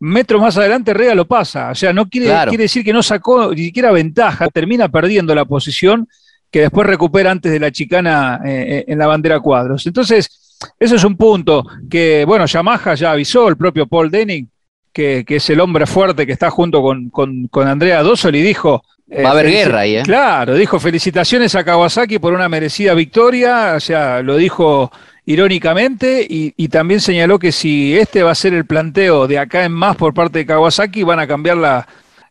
metros 0.00 0.40
más 0.40 0.56
adelante 0.56 0.92
Rea 0.94 1.14
lo 1.14 1.26
pasa. 1.26 1.70
O 1.70 1.74
sea, 1.74 1.92
no 1.92 2.08
quiere, 2.08 2.34
quiere 2.48 2.64
decir 2.64 2.84
que 2.84 2.92
no 2.92 3.02
sacó 3.02 3.54
ni 3.54 3.64
siquiera 3.66 3.92
ventaja, 3.92 4.48
termina 4.48 4.88
perdiendo 4.88 5.34
la 5.34 5.44
posición 5.44 6.08
que 6.50 6.60
después 6.60 6.86
recupera 6.86 7.30
antes 7.30 7.50
de 7.50 7.60
la 7.60 7.70
chicana 7.70 8.40
eh, 8.44 8.84
en 8.86 8.98
la 8.98 9.06
bandera 9.06 9.40
cuadros. 9.40 9.86
Entonces, 9.86 10.58
eso 10.78 10.96
es 10.96 11.04
un 11.04 11.16
punto 11.16 11.64
que, 11.88 12.24
bueno, 12.26 12.46
Yamaha 12.46 12.94
ya 12.94 13.12
avisó, 13.12 13.48
el 13.48 13.56
propio 13.56 13.86
Paul 13.86 14.10
Denning, 14.10 14.48
que, 14.92 15.24
es 15.26 15.50
el 15.50 15.60
hombre 15.60 15.86
fuerte 15.86 16.26
que 16.26 16.32
está 16.32 16.50
junto 16.50 16.82
con, 16.82 17.08
con, 17.10 17.68
Andrea 17.68 18.02
Dossoli, 18.02 18.40
y 18.40 18.42
dijo... 18.42 18.82
Va 19.24 19.30
a 19.30 19.32
haber 19.32 19.46
eh, 19.46 19.50
guerra 19.50 19.80
ahí, 19.80 19.96
¿eh? 19.96 20.02
Claro, 20.04 20.54
dijo 20.54 20.80
felicitaciones 20.80 21.54
a 21.54 21.64
Kawasaki 21.64 22.18
por 22.18 22.32
una 22.32 22.48
merecida 22.48 22.94
victoria, 22.94 23.74
o 23.76 23.80
sea, 23.80 24.22
lo 24.22 24.36
dijo 24.36 24.90
irónicamente, 25.26 26.26
y, 26.28 26.68
también 26.68 27.00
señaló 27.00 27.38
que 27.38 27.52
si 27.52 27.96
este 27.96 28.22
va 28.22 28.32
a 28.32 28.36
ser 28.36 28.54
el 28.54 28.64
planteo 28.64 29.26
de 29.26 29.38
acá 29.38 29.64
en 29.64 29.72
más 29.72 29.96
por 29.96 30.14
parte 30.14 30.40
de 30.40 30.46
Kawasaki, 30.46 31.02
van 31.02 31.20
a 31.20 31.26
cambiar 31.26 31.56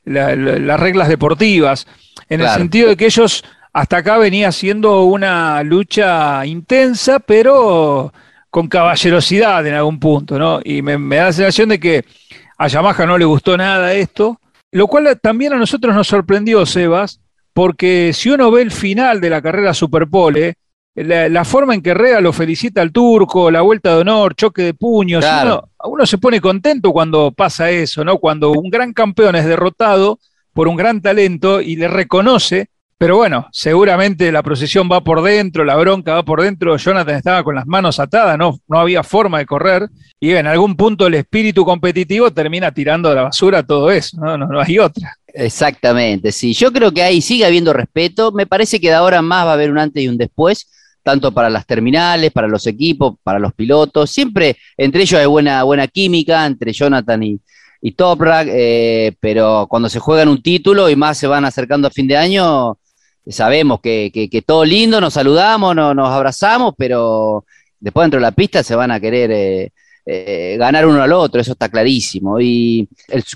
las 0.06 0.80
reglas 0.80 1.08
deportivas, 1.08 1.88
en 2.30 2.42
el 2.42 2.50
sentido 2.50 2.90
de 2.90 2.98
que 2.98 3.06
ellos 3.06 3.44
hasta 3.74 3.98
acá 3.98 4.18
venía 4.18 4.52
siendo 4.52 5.04
una 5.04 5.64
lucha 5.64 6.46
intensa, 6.46 7.20
pero 7.20 8.12
con 8.50 8.68
caballerosidad 8.68 9.66
en 9.66 9.76
algún 9.76 10.00
punto, 10.00 10.38
¿no? 10.38 10.60
Y 10.64 10.82
me, 10.82 11.16
da 11.16 11.26
la 11.26 11.34
sensación 11.34 11.70
de 11.70 11.80
que 11.80 12.06
a 12.62 12.68
Yamaha 12.68 13.08
no 13.08 13.18
le 13.18 13.26
gustó 13.26 13.58
nada 13.58 13.92
esto, 13.94 14.40
lo 14.72 14.86
cual 14.86 15.20
también 15.20 15.52
a 15.54 15.58
nosotros 15.58 15.96
nos 15.96 16.06
sorprendió, 16.06 16.64
Sebas, 16.68 17.20
porque 17.54 18.12
si 18.14 18.30
uno 18.30 18.52
ve 18.52 18.62
el 18.62 18.70
final 18.70 19.20
de 19.20 19.32
la 19.32 19.42
carrera 19.42 19.74
Superpole, 19.74 20.54
la, 20.94 21.44
forma 21.44 21.74
en 21.74 21.82
que 21.82 21.96
Rea 21.96 22.22
lo 22.22 22.32
felicita 22.32 22.84
al 22.84 22.92
turco, 22.92 23.50
la 23.50 23.62
vuelta 23.62 23.96
de 23.96 24.02
honor, 24.02 24.36
choque 24.36 24.62
de 24.62 24.74
puños, 24.76 25.26
uno, 25.42 25.70
uno 25.86 26.06
se 26.06 26.20
pone 26.20 26.40
contento 26.40 26.92
cuando 26.92 27.32
pasa 27.32 27.72
eso, 27.72 28.06
¿no? 28.06 28.20
Cuando 28.20 28.52
un 28.52 28.70
gran 28.70 28.94
campeón 28.94 29.36
es 29.36 29.46
derrotado 29.46 30.20
por 30.54 30.68
un 30.68 30.76
gran 30.76 31.02
talento 31.02 31.62
y 31.62 31.78
le 31.78 31.88
reconoce 31.88 32.68
pero 33.02 33.18
bueno, 33.18 33.48
seguramente 33.52 34.32
la 34.32 34.44
procesión 34.44 34.88
va 34.88 35.04
por 35.04 35.24
dentro, 35.24 35.66
la 35.66 35.76
bronca 35.76 36.14
va 36.14 36.24
por 36.24 36.44
dentro. 36.44 36.78
Jonathan 36.78 37.16
estaba 37.16 37.44
con 37.44 37.56
las 37.56 37.66
manos 37.66 38.00
atadas, 38.00 38.38
no, 38.38 38.60
no 38.68 38.78
había 38.78 39.02
forma 39.02 39.40
de 39.40 39.48
correr. 39.48 39.90
Y 40.20 40.30
en 40.34 40.46
algún 40.46 40.76
punto 40.76 41.08
el 41.08 41.16
espíritu 41.16 41.66
competitivo 41.66 42.32
termina 42.32 42.72
tirando 42.72 43.10
a 43.10 43.16
la 43.16 43.24
basura 43.24 43.64
todo 43.64 43.90
eso, 43.90 44.18
¿no? 44.22 44.38
No, 44.38 44.62
hay 44.62 44.78
otra. 44.78 45.18
Exactamente, 45.26 46.32
sí. 46.32 46.54
Yo 46.54 46.72
creo 46.72 46.92
que 46.92 47.02
ahí 47.02 47.22
sigue 47.22 47.44
habiendo 47.44 47.74
respeto. 47.74 48.32
Me 48.32 48.46
parece 48.46 48.80
que 48.80 48.90
de 48.90 48.94
ahora 48.94 49.24
más 49.24 49.48
va 49.48 49.50
a 49.50 49.54
haber 49.54 49.72
un 49.72 49.80
antes 49.80 50.04
y 50.04 50.08
un 50.08 50.20
después, 50.20 50.70
tanto 51.02 51.32
para 51.32 51.50
las 51.50 51.66
terminales, 51.66 52.32
para 52.32 52.48
los 52.48 52.68
equipos, 52.68 53.16
para 53.24 53.40
los 53.40 53.52
pilotos. 53.56 54.12
Siempre 54.12 54.58
entre 54.78 55.02
ellos 55.02 55.20
hay 55.20 55.26
buena, 55.26 55.64
buena 55.64 55.88
química, 55.88 56.46
entre 56.46 56.72
Jonathan 56.72 57.24
y, 57.24 57.40
y 57.82 57.94
Toprak, 57.94 58.48
eh, 58.52 59.16
pero 59.20 59.66
cuando 59.68 59.90
se 59.90 59.98
juegan 59.98 60.30
un 60.30 60.44
título 60.44 60.88
y 60.88 60.96
más 60.96 61.18
se 61.18 61.26
van 61.26 61.46
acercando 61.46 61.88
a 61.88 61.92
fin 61.92 62.08
de 62.08 62.16
año, 62.16 62.78
sabemos 63.28 63.80
que, 63.82 64.12
que, 64.12 64.42
todo 64.42 64.66
lindo, 64.66 65.00
nos 65.00 65.14
saludamos, 65.14 65.76
nos 65.76 66.10
abrazamos, 66.10 66.74
pero 66.78 67.46
después 67.80 68.06
dentro 68.06 68.20
de 68.20 68.24
la 68.24 68.32
pista 68.32 68.64
se 68.64 68.76
van 68.76 68.92
a 68.92 69.00
querer 69.00 69.32
eh, 69.32 69.72
eh, 70.06 70.56
ganar 70.58 70.88
uno 70.88 71.02
al 71.02 71.14
otro, 71.14 71.42
eso 71.42 71.52
está 71.52 71.70
clarísimo. 71.70 72.40
Y 72.40 72.88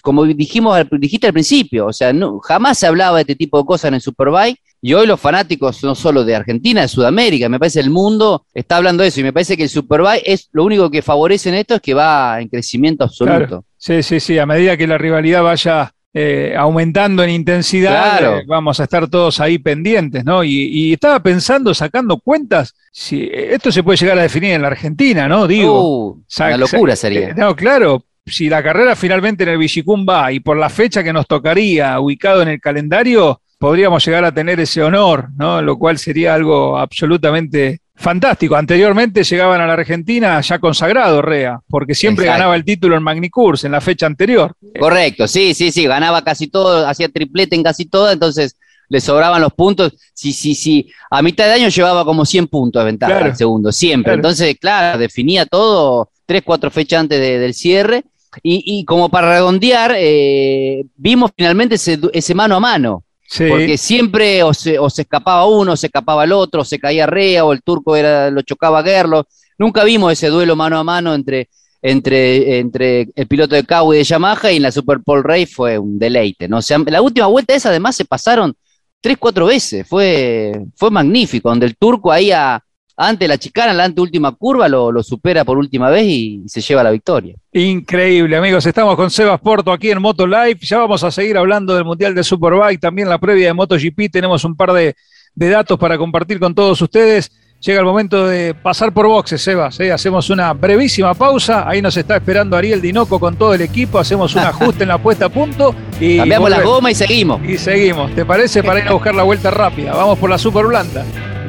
como 0.02 0.26
dijimos, 0.26 0.78
dijiste 0.92 1.28
al 1.28 1.34
principio, 1.34 1.88
o 1.88 1.94
sea, 1.94 2.12
jamás 2.44 2.80
se 2.80 2.88
hablaba 2.88 3.18
de 3.18 3.22
este 3.22 3.36
tipo 3.36 3.58
de 3.58 3.66
cosas 3.66 3.90
en 3.90 3.96
el 3.96 4.02
Superbike. 4.02 4.60
Y 4.82 4.94
hoy 4.94 5.08
los 5.08 5.20
fanáticos, 5.20 5.84
no 5.84 5.96
solo 5.96 6.24
de 6.24 6.36
Argentina, 6.36 6.82
de 6.82 6.88
Sudamérica, 6.88 7.50
me 7.50 7.58
parece 7.58 7.80
el 7.80 7.90
mundo 7.90 8.46
está 8.54 8.78
hablando 8.78 9.02
de 9.02 9.10
eso. 9.10 9.20
Y 9.20 9.24
me 9.24 9.34
parece 9.34 9.58
que 9.58 9.64
el 9.64 9.70
Superbike 9.70 10.22
es 10.26 10.50
lo 10.52 10.64
único 10.64 10.92
que 10.92 11.02
favorece 11.02 11.50
en 11.50 11.56
esto 11.56 11.76
es 11.76 11.82
que 11.82 11.96
va 11.96 12.40
en 12.40 12.50
crecimiento 12.50 13.04
absoluto. 13.04 13.66
Sí, 13.78 14.04
sí, 14.04 14.20
sí. 14.20 14.38
A 14.38 14.46
medida 14.46 14.78
que 14.78 14.86
la 14.86 15.00
rivalidad 15.00 15.42
vaya 15.42 15.95
eh, 16.18 16.56
aumentando 16.58 17.24
en 17.26 17.30
intensidad, 17.30 18.40
eh, 18.40 18.44
vamos 18.48 18.80
a 18.80 18.84
estar 18.84 19.06
todos 19.10 19.42
ahí 19.42 19.58
pendientes, 19.58 20.24
¿no? 20.24 20.46
Y, 20.46 20.94
estaba 20.94 21.22
pensando, 21.22 21.74
sacando 21.74 22.20
cuentas, 22.20 22.74
si 22.90 23.30
esto 23.34 23.70
se 23.70 23.84
puede 23.84 23.98
llegar 23.98 24.18
a 24.20 24.22
definir 24.22 24.54
en 24.54 24.62
la 24.62 24.70
Argentina, 24.70 25.28
¿no? 25.28 25.46
Digo, 25.46 26.06
uh, 26.08 26.24
una 26.40 26.58
locura 26.58 26.96
sería. 26.96 27.34
No, 27.34 27.54
claro, 27.54 28.06
si 28.26 28.48
la 28.48 28.64
carrera 28.64 28.96
finalmente 28.96 29.44
en 29.44 29.50
el 29.50 29.58
Villicum 29.58 30.06
va 30.08 30.32
y 30.32 30.40
por 30.40 30.56
la 30.56 30.70
fecha 30.70 31.04
que 31.04 31.12
nos 31.12 31.28
tocaría, 31.28 32.00
ubicado 32.00 32.42
en 32.42 32.48
el 32.48 32.62
calendario, 32.62 33.42
podríamos 33.60 34.06
llegar 34.06 34.24
a 34.24 34.34
tener 34.34 34.58
ese 34.62 34.82
honor, 34.84 35.32
¿no? 35.36 35.62
Lo 35.62 35.78
cual 35.78 35.98
sería 35.98 36.34
algo 36.34 36.78
absolutamente 36.78 37.82
fantástico. 37.96 38.56
Anteriormente 38.56 39.24
llegaban 39.24 39.62
a 39.62 39.68
la 39.68 39.74
Argentina 39.74 40.40
ya 40.42 40.60
consagrado 40.60 41.22
Rea, 41.22 41.60
porque 41.68 41.96
siempre 41.96 42.26
ganaba 42.26 42.56
el 42.56 42.66
título 42.66 42.96
en 42.96 43.04
Magnicurs 43.04 43.64
en 43.64 43.72
la 43.72 43.82
fecha 43.82 44.06
anterior. 44.06 44.54
Correcto, 44.80 45.28
sí, 45.28 45.54
sí, 45.54 45.72
sí, 45.72 45.86
ganaba 45.86 46.24
casi 46.24 46.48
todo, 46.48 46.88
hacía 46.88 47.10
triplete 47.10 47.56
en 47.56 47.64
casi 47.64 47.86
todo, 47.86 48.12
entonces 48.12 48.58
le 48.90 49.02
sobraban 49.02 49.42
los 49.42 49.54
puntos. 49.54 49.94
Sí, 50.14 50.34
sí, 50.34 50.56
sí, 50.56 50.92
a 51.10 51.22
mitad 51.22 51.46
de 51.46 51.54
año 51.54 51.70
llevaba 51.70 52.06
como 52.06 52.26
100 52.26 52.48
puntos 52.48 52.82
de 52.82 52.86
ventaja 52.86 53.18
al 53.18 53.36
segundo, 53.36 53.72
siempre. 53.72 54.14
Entonces, 54.14 54.56
claro, 54.60 54.98
definía 55.00 55.46
todo 55.46 56.10
tres, 56.26 56.44
cuatro 56.46 56.70
fechas 56.72 57.02
antes 57.02 57.20
del 57.20 57.54
cierre. 57.54 58.04
Y, 58.44 58.84
como 58.84 59.08
para 59.08 59.30
redondear, 59.30 59.94
eh, 59.98 60.84
vimos 60.98 61.32
finalmente 61.38 61.76
ese, 61.76 61.98
ese 62.12 62.36
mano 62.36 62.58
a 62.58 62.60
mano 62.60 63.05
porque 63.50 63.78
siempre 63.78 64.44
o 64.44 64.54
se, 64.54 64.78
escapaba 64.98 65.48
uno, 65.48 65.74
o 65.74 65.78
se 65.78 65.88
escapaba 65.88 66.24
el 66.24 66.32
otro, 66.32 66.62
o 66.62 66.66
se 66.66 66.80
caía 66.80 67.06
Rea, 67.06 67.46
o 67.46 67.54
el 67.54 67.62
turco 67.62 67.96
era, 67.96 68.30
lo 68.30 68.42
chocaba 68.42 68.80
a 68.80 68.84
Gerlo. 68.84 69.28
Nunca 69.58 69.84
vimos 69.84 70.14
ese 70.14 70.28
duelo 70.28 70.56
mano 70.56 70.78
a 70.78 70.84
mano 70.84 71.14
entre, 71.14 71.50
entre, 71.82 72.60
entre 72.60 73.08
el 73.16 73.28
piloto 73.28 73.56
de 73.56 73.64
Kawi 73.64 73.96
y 73.96 74.00
de 74.00 74.04
Yamaha 74.04 74.52
y 74.52 74.58
en 74.58 74.64
la 74.64 74.72
Super 74.72 75.00
Pole 75.00 75.24
Race 75.24 75.48
fue 75.48 75.78
un 75.78 75.98
deleite. 75.98 76.48
¿no? 76.48 76.60
la 76.88 77.02
última 77.02 77.28
vuelta 77.28 77.56
esa 77.56 77.70
además 77.70 77.96
se 77.96 78.06
pasaron 78.06 78.56
tres, 79.02 79.18
cuatro 79.18 79.46
veces. 79.46 79.88
Fue, 79.88 80.52
fue 80.76 80.92
magnífico, 80.92 81.50
donde 81.50 81.66
el 81.66 81.78
turco 81.78 82.12
ahí 82.12 82.32
a, 82.32 82.64
antes 82.98 83.28
la 83.28 83.38
chicana, 83.38 83.74
la 83.74 83.92
última 83.98 84.32
curva, 84.32 84.70
lo, 84.70 85.04
supera 85.04 85.44
por 85.44 85.58
última 85.58 85.90
vez 85.90 86.04
y, 86.06 86.44
se 86.48 86.62
lleva 86.62 86.84
la 86.84 86.92
victoria. 86.92 87.36
Increíble, 87.52 88.38
amigos. 88.38 88.66
Estamos 88.66 88.96
con 88.96 89.12
Sebas 89.12 89.40
Porto 89.42 89.72
aquí 89.72 89.92
en 89.92 90.02
Moto 90.02 90.26
Live. 90.26 90.60
Ya 90.62 90.78
vamos 90.78 91.04
a 91.04 91.12
seguir 91.12 91.38
hablando 91.38 91.76
del 91.76 91.84
Mundial 91.84 92.16
de 92.16 92.24
Superbike, 92.24 92.80
también 92.80 93.10
la 93.10 93.18
previa 93.18 93.48
de 93.48 93.54
MotoGP. 93.54 94.12
Tenemos 94.12 94.44
un 94.46 94.56
par 94.56 94.72
de, 94.72 94.96
datos 95.36 95.78
para 95.78 95.98
compartir 95.98 96.40
con 96.40 96.56
todos 96.56 96.82
ustedes. 96.82 97.32
Llega 97.60 97.80
el 97.80 97.86
momento 97.86 98.28
de 98.28 98.54
pasar 98.54 98.94
por 98.94 99.08
boxes, 99.08 99.42
Sebas. 99.42 99.80
¿eh? 99.80 99.92
Hacemos 99.92 100.30
una 100.30 100.54
brevísima 100.54 101.14
pausa. 101.14 101.68
Ahí 101.68 101.82
nos 101.82 101.98
está 101.98 102.16
esperando 102.16 102.56
Ariel 102.56 102.82
Dinoco 102.82 103.20
con 103.20 103.36
todo 103.36 103.54
el 103.54 103.62
equipo. 103.62 103.98
Hacemos 103.98 104.36
un 104.36 104.42
ajuste 104.44 104.84
en 104.84 104.90
la 104.90 105.00
puesta 105.00 105.26
a 105.26 105.30
punto. 105.30 105.74
Y 106.00 106.18
Cambiamos 106.18 106.50
la 106.50 106.62
goma 106.62 106.92
y 106.92 106.96
seguimos. 106.96 107.44
Y 107.44 107.58
seguimos. 107.58 108.14
¿Te 108.14 108.24
parece? 108.24 108.64
Para 108.64 108.80
ir 108.80 108.88
a 108.88 108.94
buscar 108.94 109.16
la 109.16 109.24
vuelta 109.24 109.52
rápida. 109.52 109.94
Vamos 109.94 110.20
por 110.20 110.30
la 110.30 110.38
Super 110.38 110.66
Blanda. 110.66 111.04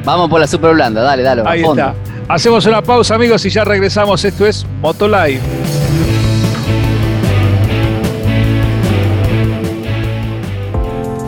Vamos 0.07 0.29
por 0.29 0.39
la 0.39 0.47
super 0.47 0.73
blanda, 0.73 1.01
dale, 1.01 1.21
dale. 1.21 1.43
Ahí 1.45 1.61
está. 1.61 1.93
Hacemos 2.29 2.65
una 2.65 2.81
pausa, 2.81 3.15
amigos, 3.15 3.45
y 3.45 3.49
ya 3.49 3.65
regresamos. 3.65 4.23
Esto 4.23 4.45
es 4.45 4.65
Motolive. 4.79 5.41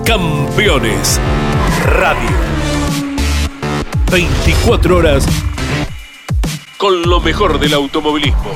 Campeones 0.05 1.19
Radio. 1.87 2.29
24 4.09 4.95
horas 4.95 5.25
con 6.77 7.01
lo 7.01 7.19
mejor 7.19 7.59
del 7.59 7.73
automovilismo. 7.73 8.53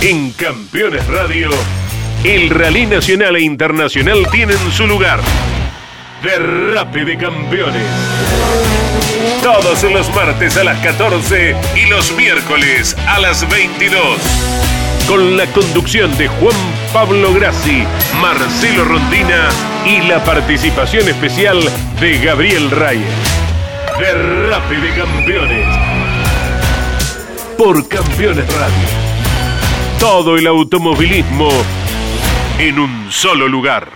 En 0.00 0.30
Campeones 0.32 1.06
Radio, 1.06 1.50
el 2.24 2.48
rally 2.48 2.86
nacional 2.86 3.36
e 3.36 3.42
internacional 3.42 4.26
tienen 4.30 4.56
su 4.72 4.86
lugar. 4.86 5.20
Derrape 6.22 7.04
de 7.04 7.18
campeones. 7.18 7.84
Todos 9.46 9.84
los 9.84 10.12
martes 10.12 10.56
a 10.56 10.64
las 10.64 10.80
14 10.80 11.54
y 11.76 11.86
los 11.88 12.12
miércoles 12.16 12.96
a 13.06 13.20
las 13.20 13.48
22. 13.48 14.18
Con 15.06 15.36
la 15.36 15.46
conducción 15.46 16.18
de 16.18 16.26
Juan 16.26 16.56
Pablo 16.92 17.32
Grassi, 17.32 17.84
Marcelo 18.20 18.84
Rondina 18.84 19.48
y 19.84 20.00
la 20.00 20.24
participación 20.24 21.08
especial 21.08 21.60
de 22.00 22.18
Gabriel 22.18 22.72
Reyes. 22.72 23.06
Derrape 24.00 24.78
de 24.78 24.94
campeones. 24.96 25.68
Por 27.56 27.86
Campeones 27.86 28.52
Radio. 28.52 28.88
Todo 30.00 30.36
el 30.36 30.48
automovilismo 30.48 31.50
en 32.58 32.80
un 32.80 33.12
solo 33.12 33.46
lugar. 33.46 33.92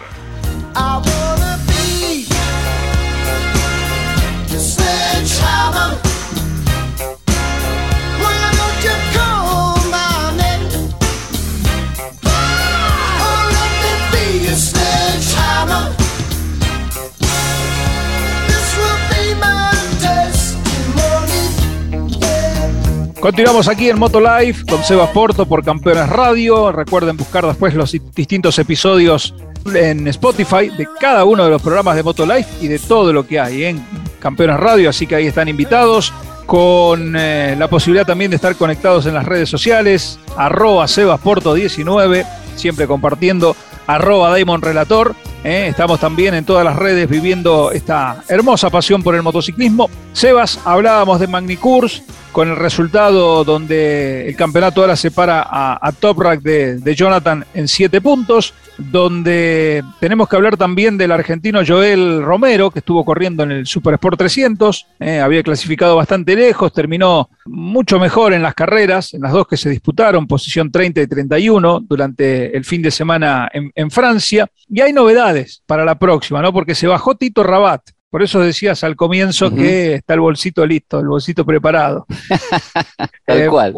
Continuamos 23.20 23.68
aquí 23.68 23.90
en 23.90 23.98
Moto 23.98 24.18
Live 24.18 24.64
con 24.66 24.82
Sebas 24.82 25.10
Porto 25.10 25.44
por 25.44 25.62
Campeones 25.62 26.08
Radio. 26.08 26.72
Recuerden 26.72 27.18
buscar 27.18 27.46
después 27.46 27.74
los 27.74 27.92
distintos 28.14 28.58
episodios 28.58 29.34
en 29.74 30.08
Spotify 30.08 30.70
de 30.70 30.88
cada 30.98 31.26
uno 31.26 31.44
de 31.44 31.50
los 31.50 31.60
programas 31.60 31.96
de 31.96 32.02
Moto 32.02 32.24
Live 32.24 32.46
y 32.62 32.68
de 32.68 32.78
todo 32.78 33.12
lo 33.12 33.26
que 33.26 33.38
hay 33.38 33.64
en 33.64 33.84
Campeones 34.20 34.58
Radio. 34.58 34.88
Así 34.88 35.06
que 35.06 35.16
ahí 35.16 35.26
están 35.26 35.48
invitados 35.48 36.14
con 36.46 37.14
eh, 37.14 37.54
la 37.58 37.68
posibilidad 37.68 38.06
también 38.06 38.30
de 38.30 38.36
estar 38.36 38.56
conectados 38.56 39.04
en 39.04 39.12
las 39.12 39.26
redes 39.26 39.50
sociales. 39.50 40.18
Arroba 40.38 40.86
Sebasporto19, 40.86 42.26
siempre 42.56 42.86
compartiendo. 42.86 43.54
Arroba 43.86 44.30
Daimon 44.30 44.62
Relator. 44.62 45.14
Eh. 45.42 45.68
estamos 45.68 45.98
también 46.00 46.34
en 46.34 46.44
todas 46.44 46.64
las 46.64 46.76
redes 46.76 47.08
viviendo 47.08 47.72
esta 47.72 48.24
hermosa 48.28 48.70
pasión 48.70 49.02
por 49.02 49.14
el 49.14 49.22
motociclismo. 49.22 49.90
Sebas, 50.12 50.58
hablábamos 50.64 51.18
de 51.20 51.26
Magnicurs, 51.26 52.02
con 52.32 52.48
el 52.48 52.56
resultado 52.56 53.44
donde 53.44 54.28
el 54.28 54.36
campeonato 54.36 54.80
ahora 54.80 54.96
separa 54.96 55.42
a, 55.42 55.78
a 55.80 55.92
Top 55.92 56.20
Rack 56.20 56.40
de, 56.42 56.94
Jonathan 56.94 57.44
en 57.54 57.68
siete 57.68 58.00
puntos, 58.00 58.54
donde 58.78 59.82
tenemos 60.00 60.28
que 60.28 60.36
hablar 60.36 60.56
también 60.56 60.98
del 60.98 61.12
argentino 61.12 61.60
Joel 61.66 62.22
Romero, 62.22 62.70
que 62.70 62.80
estuvo 62.80 63.04
corriendo 63.04 63.42
en 63.42 63.52
el 63.52 63.66
Super 63.66 63.94
Sport 63.94 64.18
300, 64.18 64.86
eh, 65.00 65.20
había 65.20 65.42
clasificado 65.42 65.96
bastante 65.96 66.34
lejos, 66.34 66.72
terminó 66.72 67.30
mucho 67.46 67.98
mejor 67.98 68.32
en 68.32 68.42
las 68.42 68.54
carreras, 68.54 69.14
en 69.14 69.22
las 69.22 69.32
dos 69.32 69.46
que 69.46 69.56
se 69.56 69.70
disputaron, 69.70 70.26
posición 70.26 70.70
30 70.70 71.02
y 71.02 71.06
31 71.06 71.80
durante 71.80 72.56
el 72.56 72.64
fin 72.64 72.82
de 72.82 72.90
semana 72.90 73.48
en, 73.52 73.70
en 73.74 73.90
Francia, 73.90 74.48
y 74.68 74.80
hay 74.80 74.92
novedades 74.92 75.62
para 75.66 75.84
la 75.84 75.98
próxima, 75.98 76.42
¿no? 76.42 76.52
Porque 76.52 76.74
se 76.74 76.86
bajó 76.86 77.14
Tito 77.16 77.42
Rabat, 77.42 77.82
por 78.10 78.22
eso 78.22 78.40
decías 78.40 78.82
al 78.82 78.96
comienzo 78.96 79.54
que 79.54 79.94
está 79.94 80.14
el 80.14 80.20
bolsito 80.20 80.66
listo, 80.66 80.98
el 80.98 81.06
bolsito 81.06 81.46
preparado. 81.46 82.06
tal, 83.24 83.40
eh, 83.40 83.46
cual, 83.46 83.72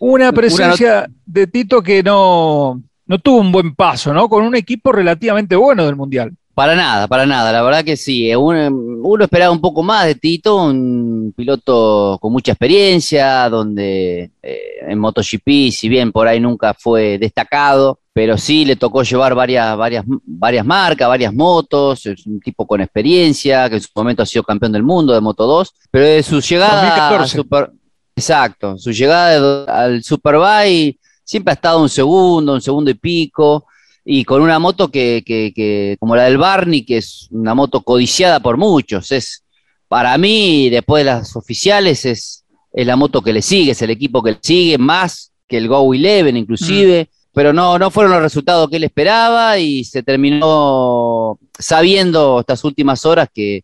Una 0.00 0.32
presencia 0.32 1.08
de 1.26 1.46
Tito 1.46 1.82
que 1.82 2.02
no, 2.02 2.82
no 3.06 3.18
tuvo 3.18 3.38
un 3.38 3.52
buen 3.52 3.74
paso, 3.74 4.14
¿no? 4.14 4.28
Con 4.28 4.44
un 4.44 4.56
equipo 4.56 4.90
relativamente 4.90 5.54
bueno 5.54 5.84
del 5.84 5.96
Mundial. 5.96 6.32
Para 6.54 6.74
nada, 6.74 7.06
para 7.06 7.24
nada. 7.24 7.52
La 7.52 7.62
verdad 7.62 7.84
que 7.84 7.96
sí. 7.96 8.34
Uno, 8.34 9.22
esperaba 9.22 9.52
un 9.52 9.60
poco 9.60 9.82
más 9.82 10.06
de 10.06 10.16
Tito, 10.16 10.64
un 10.64 11.32
piloto 11.36 12.18
con 12.20 12.32
mucha 12.32 12.52
experiencia, 12.52 13.48
donde 13.48 14.32
eh, 14.42 14.60
en 14.88 14.98
MotoGP, 14.98 15.70
si 15.70 15.88
bien 15.88 16.10
por 16.10 16.26
ahí 16.26 16.40
nunca 16.40 16.74
fue 16.74 17.16
destacado, 17.18 18.00
pero 18.18 18.36
sí 18.36 18.64
le 18.64 18.74
tocó 18.74 19.04
llevar 19.04 19.32
varias, 19.32 19.76
varias, 19.76 20.04
varias 20.26 20.66
marcas, 20.66 21.06
varias 21.06 21.32
motos, 21.32 22.04
es 22.04 22.26
un 22.26 22.40
tipo 22.40 22.66
con 22.66 22.80
experiencia, 22.80 23.70
que 23.70 23.76
en 23.76 23.80
su 23.80 23.90
momento 23.94 24.24
ha 24.24 24.26
sido 24.26 24.42
campeón 24.42 24.72
del 24.72 24.82
mundo 24.82 25.12
de 25.12 25.20
Moto 25.20 25.46
2, 25.46 25.74
pero 25.88 26.04
de 26.04 26.24
su 26.24 26.40
llegada 26.40 27.24
Super, 27.28 27.70
exacto, 28.16 28.76
su 28.76 28.90
llegada 28.90 29.62
al 29.66 30.02
Superbike 30.02 30.98
siempre 31.22 31.52
ha 31.52 31.54
estado 31.54 31.80
un 31.80 31.88
segundo, 31.88 32.54
un 32.54 32.60
segundo 32.60 32.90
y 32.90 32.94
pico, 32.94 33.66
y 34.04 34.24
con 34.24 34.42
una 34.42 34.58
moto 34.58 34.90
que, 34.90 35.22
que, 35.24 35.52
que, 35.54 35.96
como 36.00 36.16
la 36.16 36.24
del 36.24 36.38
Barney, 36.38 36.84
que 36.84 36.96
es 36.96 37.28
una 37.30 37.54
moto 37.54 37.82
codiciada 37.82 38.40
por 38.40 38.56
muchos, 38.56 39.12
es 39.12 39.44
para 39.86 40.18
mí, 40.18 40.68
después 40.70 41.02
de 41.04 41.12
las 41.12 41.36
oficiales, 41.36 42.04
es, 42.04 42.44
es 42.72 42.84
la 42.84 42.96
moto 42.96 43.22
que 43.22 43.32
le 43.32 43.42
sigue, 43.42 43.70
es 43.70 43.82
el 43.82 43.90
equipo 43.90 44.24
que 44.24 44.32
le 44.32 44.38
sigue, 44.42 44.76
más 44.76 45.30
que 45.46 45.58
el 45.58 45.68
Go 45.68 45.94
Eleven 45.94 46.36
inclusive. 46.36 47.08
Mm 47.08 47.17
pero 47.38 47.52
no, 47.52 47.78
no 47.78 47.92
fueron 47.92 48.14
los 48.14 48.22
resultados 48.22 48.68
que 48.68 48.78
él 48.78 48.82
esperaba 48.82 49.60
y 49.60 49.84
se 49.84 50.02
terminó 50.02 51.38
sabiendo 51.56 52.40
estas 52.40 52.64
últimas 52.64 53.06
horas 53.06 53.28
que, 53.32 53.62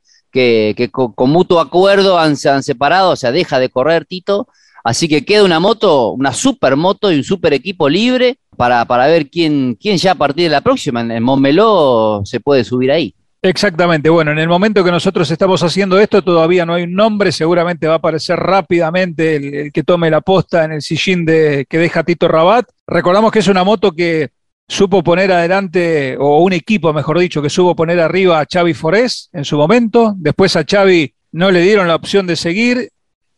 con, 0.92 1.30
mutuo 1.30 1.58
acuerdo 1.58 2.16
han, 2.16 2.36
se 2.36 2.48
han 2.48 2.62
separado, 2.62 3.10
o 3.10 3.16
sea, 3.16 3.32
deja 3.32 3.58
de 3.58 3.70
correr 3.70 4.04
Tito, 4.04 4.46
así 4.84 5.08
que 5.08 5.24
queda 5.24 5.42
una 5.42 5.58
moto, 5.58 6.10
una 6.10 6.32
super 6.32 6.76
moto 6.76 7.10
y 7.10 7.16
un 7.16 7.24
super 7.24 7.52
equipo 7.52 7.88
libre 7.88 8.38
para, 8.56 8.84
para 8.84 9.08
ver 9.08 9.28
quién, 9.28 9.74
quién 9.74 9.98
ya 9.98 10.12
a 10.12 10.14
partir 10.14 10.44
de 10.44 10.50
la 10.50 10.60
próxima 10.60 11.00
en 11.00 11.20
Montmeló 11.24 12.22
se 12.24 12.38
puede 12.38 12.62
subir 12.62 12.92
ahí. 12.92 13.12
Exactamente. 13.44 14.08
Bueno, 14.08 14.32
en 14.32 14.38
el 14.38 14.48
momento 14.48 14.82
que 14.82 14.90
nosotros 14.90 15.30
estamos 15.30 15.62
haciendo 15.62 16.00
esto, 16.00 16.22
todavía 16.22 16.64
no 16.64 16.72
hay 16.72 16.84
un 16.84 16.94
nombre. 16.94 17.30
Seguramente 17.30 17.86
va 17.86 17.92
a 17.92 17.96
aparecer 17.98 18.38
rápidamente 18.38 19.36
el, 19.36 19.70
que 19.70 19.82
tome 19.82 20.08
la 20.08 20.22
posta 20.22 20.64
en 20.64 20.72
el 20.72 20.80
sillín 20.80 21.26
de, 21.26 21.66
que 21.68 21.76
deja 21.76 22.04
Tito 22.04 22.26
Rabat. 22.26 22.64
Recordamos 22.86 23.30
que 23.30 23.40
es 23.40 23.48
una 23.48 23.62
moto 23.62 23.92
que 23.92 24.30
supo 24.66 25.04
poner 25.04 25.30
adelante, 25.30 26.16
o 26.18 26.42
un 26.42 26.54
equipo, 26.54 26.94
mejor 26.94 27.18
dicho, 27.18 27.42
que 27.42 27.50
supo 27.50 27.76
poner 27.76 28.00
arriba 28.00 28.40
a 28.40 28.46
Xavi 28.50 28.72
Forés 28.72 29.28
en 29.34 29.44
su 29.44 29.58
momento. 29.58 30.14
Después 30.16 30.56
a 30.56 30.64
Xavi 30.64 31.12
no 31.32 31.50
le 31.50 31.60
dieron 31.60 31.86
la 31.86 31.96
opción 31.96 32.26
de 32.26 32.36
seguir. 32.36 32.88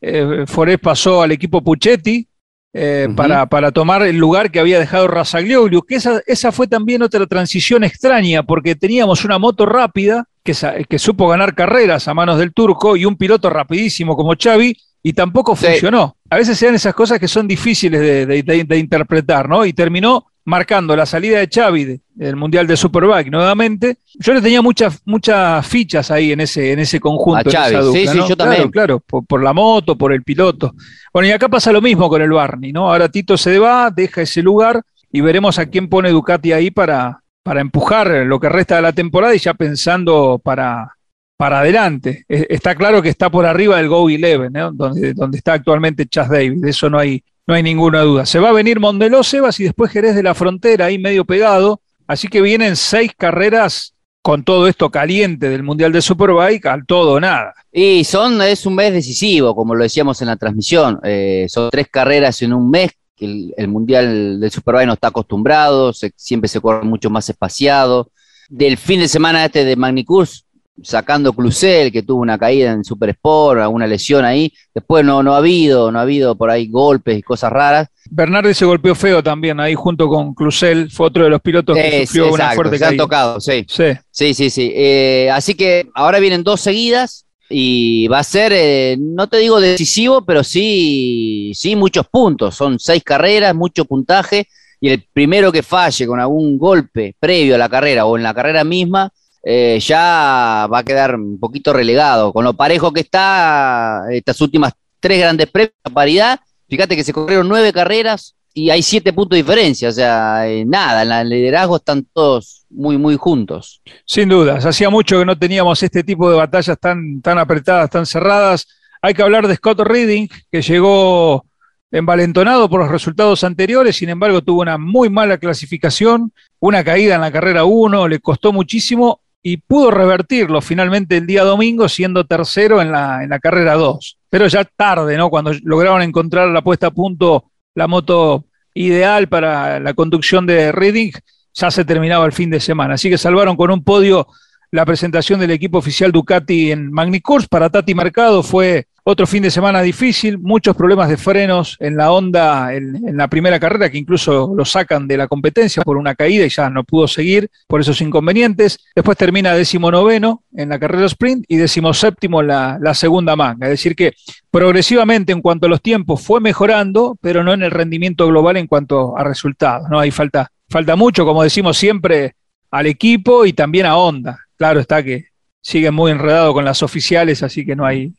Eh, 0.00 0.44
Forés 0.46 0.78
pasó 0.78 1.20
al 1.20 1.32
equipo 1.32 1.64
Puchetti, 1.64 2.28
eh, 2.72 3.08
para, 3.16 3.46
para, 3.46 3.72
tomar 3.72 4.02
el 4.02 4.16
lugar 4.16 4.50
que 4.50 4.60
había 4.60 4.78
dejado 4.78 5.08
Razaglioglu, 5.08 5.82
que 5.82 5.94
esa, 5.94 6.20
esa 6.26 6.52
fue 6.52 6.66
también 6.66 7.02
otra 7.02 7.26
transición 7.26 7.84
extraña, 7.84 8.42
porque 8.42 8.74
teníamos 8.74 9.24
una 9.24 9.38
moto 9.38 9.64
rápida 9.64 10.24
que, 10.42 10.54
que 10.88 10.98
supo 10.98 11.28
ganar 11.28 11.54
carreras 11.54 12.06
a 12.08 12.14
manos 12.14 12.38
del 12.38 12.52
turco 12.52 12.96
y 12.96 13.04
un 13.04 13.16
piloto 13.16 13.48
rapidísimo 13.50 14.16
como 14.16 14.34
Xavi, 14.38 14.76
y 15.06 15.12
tampoco 15.12 15.54
funcionó. 15.54 16.16
A 16.28 16.36
veces 16.36 16.58
se 16.58 16.66
dan 16.66 16.74
esas 16.74 16.92
cosas 16.92 17.20
que 17.20 17.28
son 17.28 17.46
difíciles 17.46 18.00
de, 18.00 18.42
de, 18.42 18.76
interpretar, 18.76 19.48
¿no? 19.48 19.64
Y 19.64 19.72
terminó 19.72 20.26
marcando 20.46 20.94
la 20.96 21.04
salida 21.04 21.40
de 21.40 21.48
Xavi 21.52 22.00
del 22.14 22.36
Mundial 22.36 22.66
de 22.66 22.76
Superbike 22.76 23.30
nuevamente. 23.30 23.98
Yo 24.14 24.32
le 24.32 24.40
tenía 24.40 24.62
muchas 24.62 25.02
muchas 25.04 25.66
fichas 25.66 26.10
ahí 26.10 26.32
en 26.32 26.40
ese 26.40 26.72
en 26.72 26.78
ese 26.78 26.98
conjunto. 27.00 27.50
A 27.58 27.82
sí, 27.92 28.06
sí, 28.06 28.18
yo 28.28 28.36
también. 28.36 28.70
Claro, 28.70 29.00
por, 29.00 29.42
la 29.42 29.52
moto, 29.52 29.96
por 29.96 30.12
el 30.12 30.22
piloto. 30.22 30.72
Bueno, 31.12 31.28
y 31.28 31.32
acá 31.32 31.48
pasa 31.48 31.72
lo 31.72 31.82
mismo 31.82 32.08
con 32.08 32.22
el 32.22 32.30
Barney, 32.30 32.72
¿no? 32.72 32.90
Ahora 32.90 33.08
Tito 33.08 33.36
se 33.36 33.58
va, 33.58 33.90
deja 33.90 34.22
ese 34.22 34.40
lugar 34.40 34.82
y 35.10 35.20
veremos 35.20 35.58
a 35.58 35.66
quién 35.66 35.88
pone 35.88 36.10
Ducati 36.10 36.52
ahí 36.52 36.70
para, 36.70 37.20
para 37.42 37.60
empujar 37.60 38.08
lo 38.24 38.38
que 38.38 38.48
resta 38.48 38.76
de 38.76 38.82
la 38.82 38.92
temporada 38.92 39.34
y 39.34 39.38
ya 39.38 39.54
pensando 39.54 40.40
para, 40.42 40.96
para 41.36 41.60
adelante. 41.60 42.24
Está 42.28 42.76
claro 42.76 43.02
que 43.02 43.08
está 43.08 43.30
por 43.30 43.46
arriba 43.46 43.78
del 43.78 43.88
Go 43.88 44.08
Eleven, 44.08 44.52
donde, 44.74 45.12
donde 45.12 45.38
está 45.38 45.54
actualmente 45.54 46.06
Chas 46.06 46.28
Davis, 46.28 46.60
de 46.60 46.70
eso 46.70 46.88
no 46.88 46.98
hay, 46.98 47.22
no 47.46 47.54
hay 47.54 47.62
ninguna 47.62 48.02
duda. 48.02 48.26
Se 48.26 48.38
va 48.38 48.50
a 48.50 48.52
venir 48.52 48.80
Mondeló, 48.80 49.22
Sebas, 49.22 49.60
y 49.60 49.64
después 49.64 49.92
Jerez 49.92 50.14
de 50.14 50.22
la 50.22 50.34
Frontera, 50.34 50.86
ahí 50.86 50.98
medio 50.98 51.24
pegado. 51.24 51.80
Así 52.06 52.28
que 52.28 52.40
vienen 52.40 52.76
seis 52.76 53.12
carreras 53.16 53.94
con 54.22 54.42
todo 54.42 54.66
esto 54.66 54.90
caliente 54.90 55.48
del 55.48 55.62
Mundial 55.62 55.92
de 55.92 56.02
Superbike 56.02 56.66
al 56.66 56.84
todo 56.84 57.20
nada. 57.20 57.54
Y 57.70 58.02
son, 58.04 58.42
es 58.42 58.66
un 58.66 58.74
mes 58.74 58.92
decisivo, 58.92 59.54
como 59.54 59.74
lo 59.74 59.84
decíamos 59.84 60.20
en 60.20 60.28
la 60.28 60.36
transmisión. 60.36 60.98
Eh, 61.04 61.46
son 61.48 61.70
tres 61.70 61.86
carreras 61.88 62.42
en 62.42 62.52
un 62.52 62.68
mes 62.68 62.90
que 63.14 63.52
el, 63.56 63.68
Mundial 63.68 64.40
del 64.40 64.50
Superbike 64.50 64.86
no 64.86 64.94
está 64.94 65.08
acostumbrado, 65.08 65.92
siempre 65.92 66.48
se 66.48 66.60
corre 66.60 66.84
mucho 66.84 67.10
más 67.10 67.28
espaciado. 67.28 68.10
Del 68.48 68.76
fin 68.76 69.00
de 69.00 69.08
semana 69.08 69.44
este 69.44 69.64
de 69.64 69.76
Magnicurs 69.76 70.45
sacando 70.82 71.32
Cluzel, 71.32 71.90
que 71.90 72.02
tuvo 72.02 72.20
una 72.20 72.38
caída 72.38 72.72
en 72.72 72.84
Super 72.84 73.10
Sport, 73.10 73.60
alguna 73.60 73.86
lesión 73.86 74.24
ahí. 74.24 74.52
Después 74.74 75.04
no, 75.04 75.22
no 75.22 75.34
ha 75.34 75.38
habido, 75.38 75.90
no 75.90 75.98
ha 75.98 76.02
habido 76.02 76.36
por 76.36 76.50
ahí 76.50 76.68
golpes 76.68 77.18
y 77.18 77.22
cosas 77.22 77.52
raras. 77.52 77.88
Bernardi 78.10 78.54
se 78.54 78.64
golpeó 78.64 78.94
feo 78.94 79.22
también 79.22 79.58
ahí 79.60 79.74
junto 79.74 80.08
con 80.08 80.34
Cluzel, 80.34 80.90
fue 80.90 81.06
otro 81.06 81.24
de 81.24 81.30
los 81.30 81.40
pilotos 81.40 81.76
que 81.76 82.06
sufrió 82.06 82.32
una 82.32 82.52
fuerte 82.52 82.78
se 82.78 82.84
han 82.84 82.96
tocado, 82.96 83.40
sí. 83.40 83.64
Sí, 83.68 84.34
sí, 84.34 84.50
sí. 84.50 84.72
Eh, 84.74 85.30
así 85.32 85.54
que 85.54 85.88
ahora 85.94 86.18
vienen 86.18 86.44
dos 86.44 86.60
seguidas 86.60 87.26
y 87.48 88.08
va 88.08 88.18
a 88.20 88.24
ser, 88.24 88.52
eh, 88.54 88.96
no 88.98 89.28
te 89.28 89.38
digo 89.38 89.60
decisivo, 89.60 90.24
pero 90.24 90.44
sí, 90.44 91.52
sí 91.54 91.76
muchos 91.76 92.06
puntos. 92.08 92.54
Son 92.54 92.78
seis 92.78 93.02
carreras, 93.02 93.54
mucho 93.54 93.84
puntaje 93.84 94.48
y 94.80 94.90
el 94.90 95.06
primero 95.12 95.52
que 95.52 95.62
falle 95.62 96.06
con 96.06 96.20
algún 96.20 96.58
golpe 96.58 97.14
previo 97.18 97.54
a 97.54 97.58
la 97.58 97.68
carrera 97.68 98.06
o 98.06 98.16
en 98.16 98.22
la 98.22 98.34
carrera 98.34 98.64
misma, 98.64 99.10
eh, 99.48 99.78
ya 99.78 100.66
va 100.72 100.78
a 100.80 100.82
quedar 100.82 101.14
un 101.14 101.38
poquito 101.38 101.72
relegado. 101.72 102.32
Con 102.32 102.44
lo 102.44 102.54
parejo 102.54 102.92
que 102.92 102.98
está 103.00 104.02
estas 104.10 104.40
últimas 104.40 104.72
tres 104.98 105.20
grandes 105.20 105.48
premios, 105.48 105.72
paridad, 105.94 106.40
fíjate 106.68 106.96
que 106.96 107.04
se 107.04 107.12
corrieron 107.12 107.48
nueve 107.48 107.72
carreras 107.72 108.34
y 108.52 108.70
hay 108.70 108.82
siete 108.82 109.12
puntos 109.12 109.36
de 109.36 109.42
diferencia, 109.42 109.90
o 109.90 109.92
sea, 109.92 110.48
eh, 110.48 110.64
nada, 110.64 111.02
en 111.02 111.12
el 111.12 111.28
liderazgo 111.28 111.76
están 111.76 112.08
todos 112.12 112.64
muy, 112.70 112.98
muy 112.98 113.14
juntos. 113.14 113.82
Sin 114.04 114.28
dudas, 114.28 114.64
hacía 114.64 114.90
mucho 114.90 115.20
que 115.20 115.26
no 115.26 115.38
teníamos 115.38 115.80
este 115.80 116.02
tipo 116.02 116.28
de 116.28 116.36
batallas 116.36 116.76
tan, 116.80 117.20
tan 117.20 117.38
apretadas, 117.38 117.88
tan 117.90 118.04
cerradas. 118.04 118.66
Hay 119.00 119.14
que 119.14 119.22
hablar 119.22 119.46
de 119.46 119.54
Scott 119.54 119.78
Reading, 119.80 120.26
que 120.50 120.60
llegó 120.60 121.44
envalentonado 121.92 122.68
por 122.68 122.80
los 122.80 122.90
resultados 122.90 123.44
anteriores, 123.44 123.94
sin 123.94 124.08
embargo 124.08 124.42
tuvo 124.42 124.62
una 124.62 124.76
muy 124.76 125.08
mala 125.08 125.38
clasificación, 125.38 126.32
una 126.58 126.82
caída 126.82 127.14
en 127.14 127.20
la 127.20 127.30
carrera 127.30 127.64
1, 127.64 128.08
le 128.08 128.18
costó 128.18 128.52
muchísimo 128.52 129.20
y 129.48 129.58
pudo 129.58 129.92
revertirlo 129.92 130.60
finalmente 130.60 131.18
el 131.18 131.24
día 131.24 131.44
domingo 131.44 131.88
siendo 131.88 132.24
tercero 132.24 132.82
en 132.82 132.90
la, 132.90 133.22
en 133.22 133.30
la 133.30 133.38
carrera 133.38 133.74
2. 133.74 134.18
Pero 134.28 134.48
ya 134.48 134.64
tarde, 134.64 135.16
¿no? 135.16 135.30
Cuando 135.30 135.52
lograron 135.62 136.02
encontrar 136.02 136.48
la 136.48 136.62
puesta 136.62 136.88
a 136.88 136.90
punto, 136.90 137.52
la 137.76 137.86
moto 137.86 138.46
ideal 138.74 139.28
para 139.28 139.78
la 139.78 139.94
conducción 139.94 140.46
de 140.46 140.72
Reading, 140.72 141.12
ya 141.54 141.70
se 141.70 141.84
terminaba 141.84 142.26
el 142.26 142.32
fin 142.32 142.50
de 142.50 142.58
semana. 142.58 142.94
Así 142.94 143.08
que 143.08 143.18
salvaron 143.18 143.54
con 143.54 143.70
un 143.70 143.84
podio 143.84 144.26
la 144.72 144.84
presentación 144.84 145.38
del 145.38 145.52
equipo 145.52 145.78
oficial 145.78 146.10
Ducati 146.10 146.72
en 146.72 146.90
Magnicurs. 146.90 147.46
Para 147.46 147.70
Tati 147.70 147.94
Mercado 147.94 148.42
fue 148.42 148.88
otro 149.08 149.24
fin 149.24 149.44
de 149.44 149.52
semana 149.52 149.82
difícil, 149.82 150.36
muchos 150.36 150.74
problemas 150.74 151.08
de 151.08 151.16
frenos 151.16 151.76
en 151.78 151.96
la 151.96 152.10
Honda 152.10 152.74
en, 152.74 153.16
la 153.16 153.28
primera 153.28 153.60
carrera, 153.60 153.88
que 153.88 153.98
incluso 153.98 154.52
lo 154.52 154.64
sacan 154.64 155.06
de 155.06 155.16
la 155.16 155.28
competencia 155.28 155.84
por 155.84 155.96
una 155.96 156.16
caída 156.16 156.44
y 156.44 156.48
ya 156.48 156.68
no 156.70 156.82
pudo 156.82 157.06
seguir 157.06 157.48
por 157.68 157.80
esos 157.80 158.00
inconvenientes. 158.00 158.80
Después 158.96 159.16
termina 159.16 159.54
décimo 159.54 159.92
noveno 159.92 160.42
en 160.56 160.70
la 160.70 160.80
carrera 160.80 161.06
sprint 161.06 161.44
y 161.46 161.56
décimo 161.56 161.94
séptimo 161.94 162.42
la, 162.42 162.78
la 162.80 162.94
segunda 162.94 163.36
manga. 163.36 163.66
Es 163.66 163.74
decir, 163.74 163.94
que 163.94 164.12
progresivamente 164.50 165.30
en 165.30 165.40
cuanto 165.40 165.66
a 165.66 165.68
los 165.68 165.82
tiempos 165.82 166.20
fue 166.20 166.40
mejorando, 166.40 167.16
pero 167.20 167.44
no 167.44 167.52
en 167.52 167.62
el 167.62 167.70
rendimiento 167.70 168.26
global 168.26 168.56
en 168.56 168.66
cuanto 168.66 169.16
a 169.16 169.22
resultados. 169.22 169.88
¿no? 169.88 170.00
Hay 170.00 170.10
falta, 170.10 170.50
falta 170.68 170.96
mucho, 170.96 171.24
como 171.24 171.44
decimos 171.44 171.76
siempre, 171.76 172.34
al 172.72 172.86
equipo 172.86 173.46
y 173.46 173.52
también 173.52 173.86
a 173.86 173.96
Honda. 173.96 174.40
Claro 174.56 174.80
está 174.80 175.04
que 175.04 175.26
sigue 175.60 175.92
muy 175.92 176.10
enredado 176.10 176.52
con 176.52 176.64
las 176.64 176.82
oficiales, 176.82 177.44
así 177.44 177.64
que 177.64 177.76
no 177.76 177.86
hay, 177.86 178.12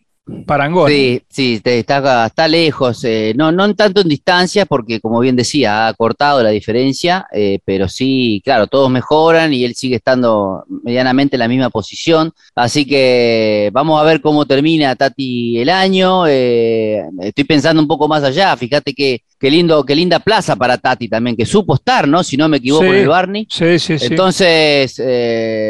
Parangón. 0.46 0.90
Sí, 0.90 1.22
sí, 1.30 1.62
está, 1.64 2.26
está 2.26 2.48
lejos, 2.48 3.04
eh, 3.06 3.34
no, 3.36 3.52
no 3.52 3.74
tanto 3.76 4.02
en 4.02 4.10
distancia, 4.10 4.66
porque 4.66 5.00
como 5.00 5.20
bien 5.20 5.36
decía, 5.36 5.88
ha 5.88 5.94
cortado 5.94 6.44
la 6.44 6.50
diferencia, 6.50 7.28
eh, 7.32 7.60
pero 7.64 7.88
sí, 7.88 8.42
claro, 8.44 8.68
todos 8.68 8.90
mejoran 8.90 9.54
y 9.54 9.64
él 9.64 9.74
sigue 9.76 9.96
estando 9.96 10.66
medianamente 10.84 11.38
en 11.38 11.40
la 11.40 11.48
misma 11.48 11.70
posición. 11.70 12.34
Así 12.56 12.86
que 12.86 13.70
vamos 13.72 14.02
a 14.02 14.04
ver 14.04 14.20
cómo 14.20 14.46
termina 14.46 14.96
Tati 14.96 15.60
el 15.60 15.70
año. 15.70 16.28
Eh, 16.28 17.04
estoy 17.22 17.46
pensando 17.46 17.82
un 17.82 17.88
poco 17.88 18.08
más 18.08 18.24
allá, 18.24 18.56
fíjate 18.58 18.94
que 18.94 19.22
qué 19.40 19.50
lindo, 19.50 19.86
qué 19.86 19.96
linda 19.96 20.20
plaza 20.20 20.56
para 20.56 20.78
Tati 20.78 21.08
también, 21.08 21.38
que 21.38 21.46
supo 21.46 21.76
estar, 21.76 22.08
¿no? 22.08 22.24
Si 22.24 22.36
no 22.36 22.50
me 22.50 22.58
equivoco, 22.58 22.86
en 22.86 22.96
el 22.96 23.08
Barney. 23.08 23.48
Sí, 23.50 23.80
sí, 23.80 23.98
sí. 23.98 24.08
Entonces, 24.08 25.02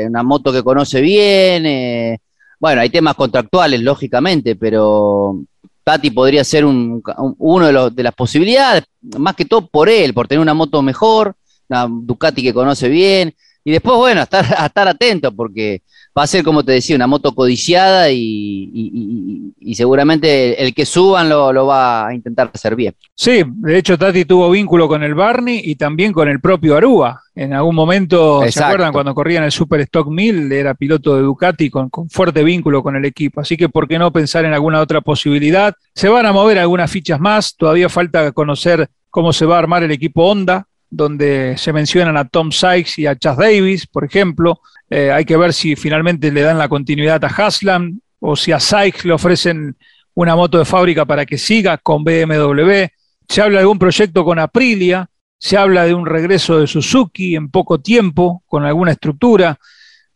una 0.08 0.24
moto 0.24 0.52
que 0.52 0.64
conoce 0.64 1.00
bien. 1.00 2.20
Bueno, 2.60 2.82
hay 2.82 2.90
temas 2.90 3.16
contractuales, 3.16 3.82
lógicamente, 3.82 4.56
pero 4.56 5.40
Tati 5.84 6.12
podría 6.12 6.44
ser 6.44 6.66
un, 6.66 7.02
uno 7.38 7.92
de, 7.92 8.04
las 8.04 8.14
posibilidades, 8.14 8.84
más 9.18 9.36
que 9.36 9.46
todo 9.46 9.68
por 9.68 9.90
él, 9.90 10.14
por 10.14 10.28
tener 10.28 10.42
una 10.42 10.54
moto 10.54 10.82
mejor, 10.82 11.36
una 11.70 11.88
Ducati 11.90 12.42
que 12.42 12.54
conoce 12.54 12.90
bien, 12.90 13.34
y 13.64 13.72
después, 13.72 13.96
bueno, 13.98 14.22
estar, 14.22 14.46
a 14.58 14.66
estar 14.66 14.88
atento, 14.88 15.32
porque 15.34 15.84
va 16.18 16.24
a 16.24 16.28
ser, 16.28 16.44
como 16.44 16.64
te 16.64 16.72
decía, 16.72 16.96
una 16.96 17.06
moto 17.06 17.34
codiciada 17.36 18.10
y, 18.10 19.54
seguramente 19.74 20.64
el 20.64 20.74
que 20.74 20.86
suban 20.86 21.30
lo, 21.30 21.66
va 21.68 22.08
a 22.08 22.14
intentar 22.14 22.50
hacer 22.52 22.76
bien. 22.76 22.96
Sí, 23.14 23.44
de 23.46 23.78
hecho 23.78 23.98
Tati 23.98 24.26
tuvo 24.26 24.50
vínculo 24.50 24.88
con 24.88 25.04
el 25.04 25.14
Barney 25.14 25.62
y 25.64 25.76
también 25.76 26.12
con 26.12 26.28
el 26.28 26.40
propio 26.40 26.76
Arúa. 26.76 27.22
En 27.36 27.54
algún 27.54 27.76
momento, 27.76 28.42
¿se 28.50 28.64
acuerdan 28.64 28.92
cuando 28.92 29.14
corrían 29.14 29.44
el 29.44 29.52
Super 29.52 29.82
Stock 29.82 30.08
1000? 30.10 30.52
Era 30.52 30.74
piloto 30.74 31.16
de 31.16 31.22
Ducati 31.22 31.70
con, 31.70 31.90
con 31.90 32.10
fuerte 32.10 32.44
vínculo 32.44 32.82
con 32.82 32.96
el 32.96 33.06
equipo. 33.06 33.42
Así 33.42 33.56
que, 33.56 33.70
¿por 33.70 33.88
qué 33.88 34.00
no 34.00 34.12
pensar 34.12 34.46
en 34.46 34.54
alguna 34.54 34.82
otra 34.82 35.02
posibilidad? 35.02 35.76
Se 35.94 36.10
van 36.10 36.26
a 36.26 36.34
mover 36.34 36.58
algunas 36.58 36.90
fichas 36.90 37.20
más. 37.20 37.56
Todavía 37.56 37.90
falta 37.90 38.32
conocer 38.32 38.88
cómo 39.12 39.34
se 39.34 39.46
va 39.46 39.58
a 39.58 39.60
armar 39.60 39.84
el 39.84 39.92
equipo 39.92 40.24
Honda 40.24 40.66
donde 40.90 41.56
se 41.58 41.74
mencionan 41.74 42.18
a 42.18 42.26
Tom 42.26 42.52
Sykes 42.52 43.00
y 43.00 43.08
a 43.08 43.16
Chas 43.16 43.38
Davis, 43.38 43.88
por 43.88 44.06
ejemplo. 44.06 44.62
Eh, 44.90 45.12
hay 45.12 45.26
que 45.26 45.38
ver 45.38 45.54
si 45.54 45.76
finalmente 45.76 46.32
le 46.32 46.42
dan 46.42 46.58
la 46.58 46.70
continuidad 46.70 47.24
a 47.24 47.28
Haslam 47.28 48.00
o 48.20 48.36
si 48.36 48.52
a 48.52 48.60
Sykes 48.60 49.06
le 49.06 49.14
ofrecen 49.14 49.76
una 50.14 50.36
moto 50.36 50.58
de 50.58 50.66
fábrica 50.66 51.06
para 51.06 51.26
que 51.26 51.38
siga 51.38 51.78
con 51.78 52.04
BMW. 52.04 52.88
Se 53.28 53.42
habla 53.42 53.58
de 53.58 53.62
algún 53.62 53.78
proyecto 53.78 54.24
con 54.24 54.40
Aprilia, 54.40 55.10
se 55.38 55.58
habla 55.58 55.86
de 55.86 55.94
un 55.94 56.06
regreso 56.06 56.60
de 56.60 56.68
Suzuki 56.68 57.36
en 57.36 57.50
poco 57.50 57.80
tiempo, 57.80 58.44
con 58.48 58.66
alguna 58.66 58.92
estructura. 58.92 59.60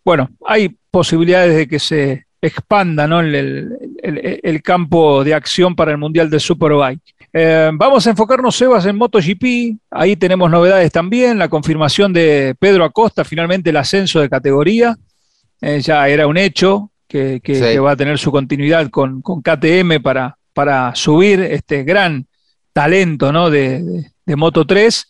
Bueno, 0.04 0.30
hay 0.46 0.76
posibilidades 0.90 1.56
de 1.56 1.68
que 1.68 1.80
se 1.80 2.26
expanda 2.42 3.06
el, 3.06 4.62
campo 4.64 5.24
de 5.24 5.34
acción 5.34 5.76
para 5.76 5.92
el 5.92 5.98
Mundial 5.98 6.30
de 6.30 6.40
Superbike. 6.40 7.16
Eh, 7.34 7.72
vamos 7.74 8.06
a 8.06 8.10
enfocarnos, 8.10 8.56
Sebas, 8.56 8.86
en 8.86 8.98
MotoGP. 8.98 9.78
Ahí 9.90 10.16
tenemos 10.16 10.50
novedades 10.50 10.92
también. 10.92 11.38
La 11.38 11.50
confirmación 11.50 12.14
de 12.14 12.56
Pedro 12.60 12.84
Acosta, 12.84 13.24
finalmente 13.24 13.70
el 13.70 13.78
ascenso 13.78 14.20
de 14.20 14.30
categoría. 14.30 14.98
Eh, 15.62 15.82
ya 15.82 16.08
era 16.08 16.28
un 16.28 16.38
hecho 16.38 16.92
que, 17.08 17.42
va 17.84 17.92
a 17.92 17.96
tener 17.96 18.18
su 18.18 18.32
continuidad 18.32 18.90
con, 18.90 19.22
KTM 19.22 20.02
para, 20.02 20.38
para, 20.54 20.96
subir 20.96 21.42
este 21.42 21.84
gran 21.84 22.26
talento 22.74 23.32
¿no? 23.32 23.50
de, 23.50 24.12
Moto 24.36 24.66
3. 24.66 25.08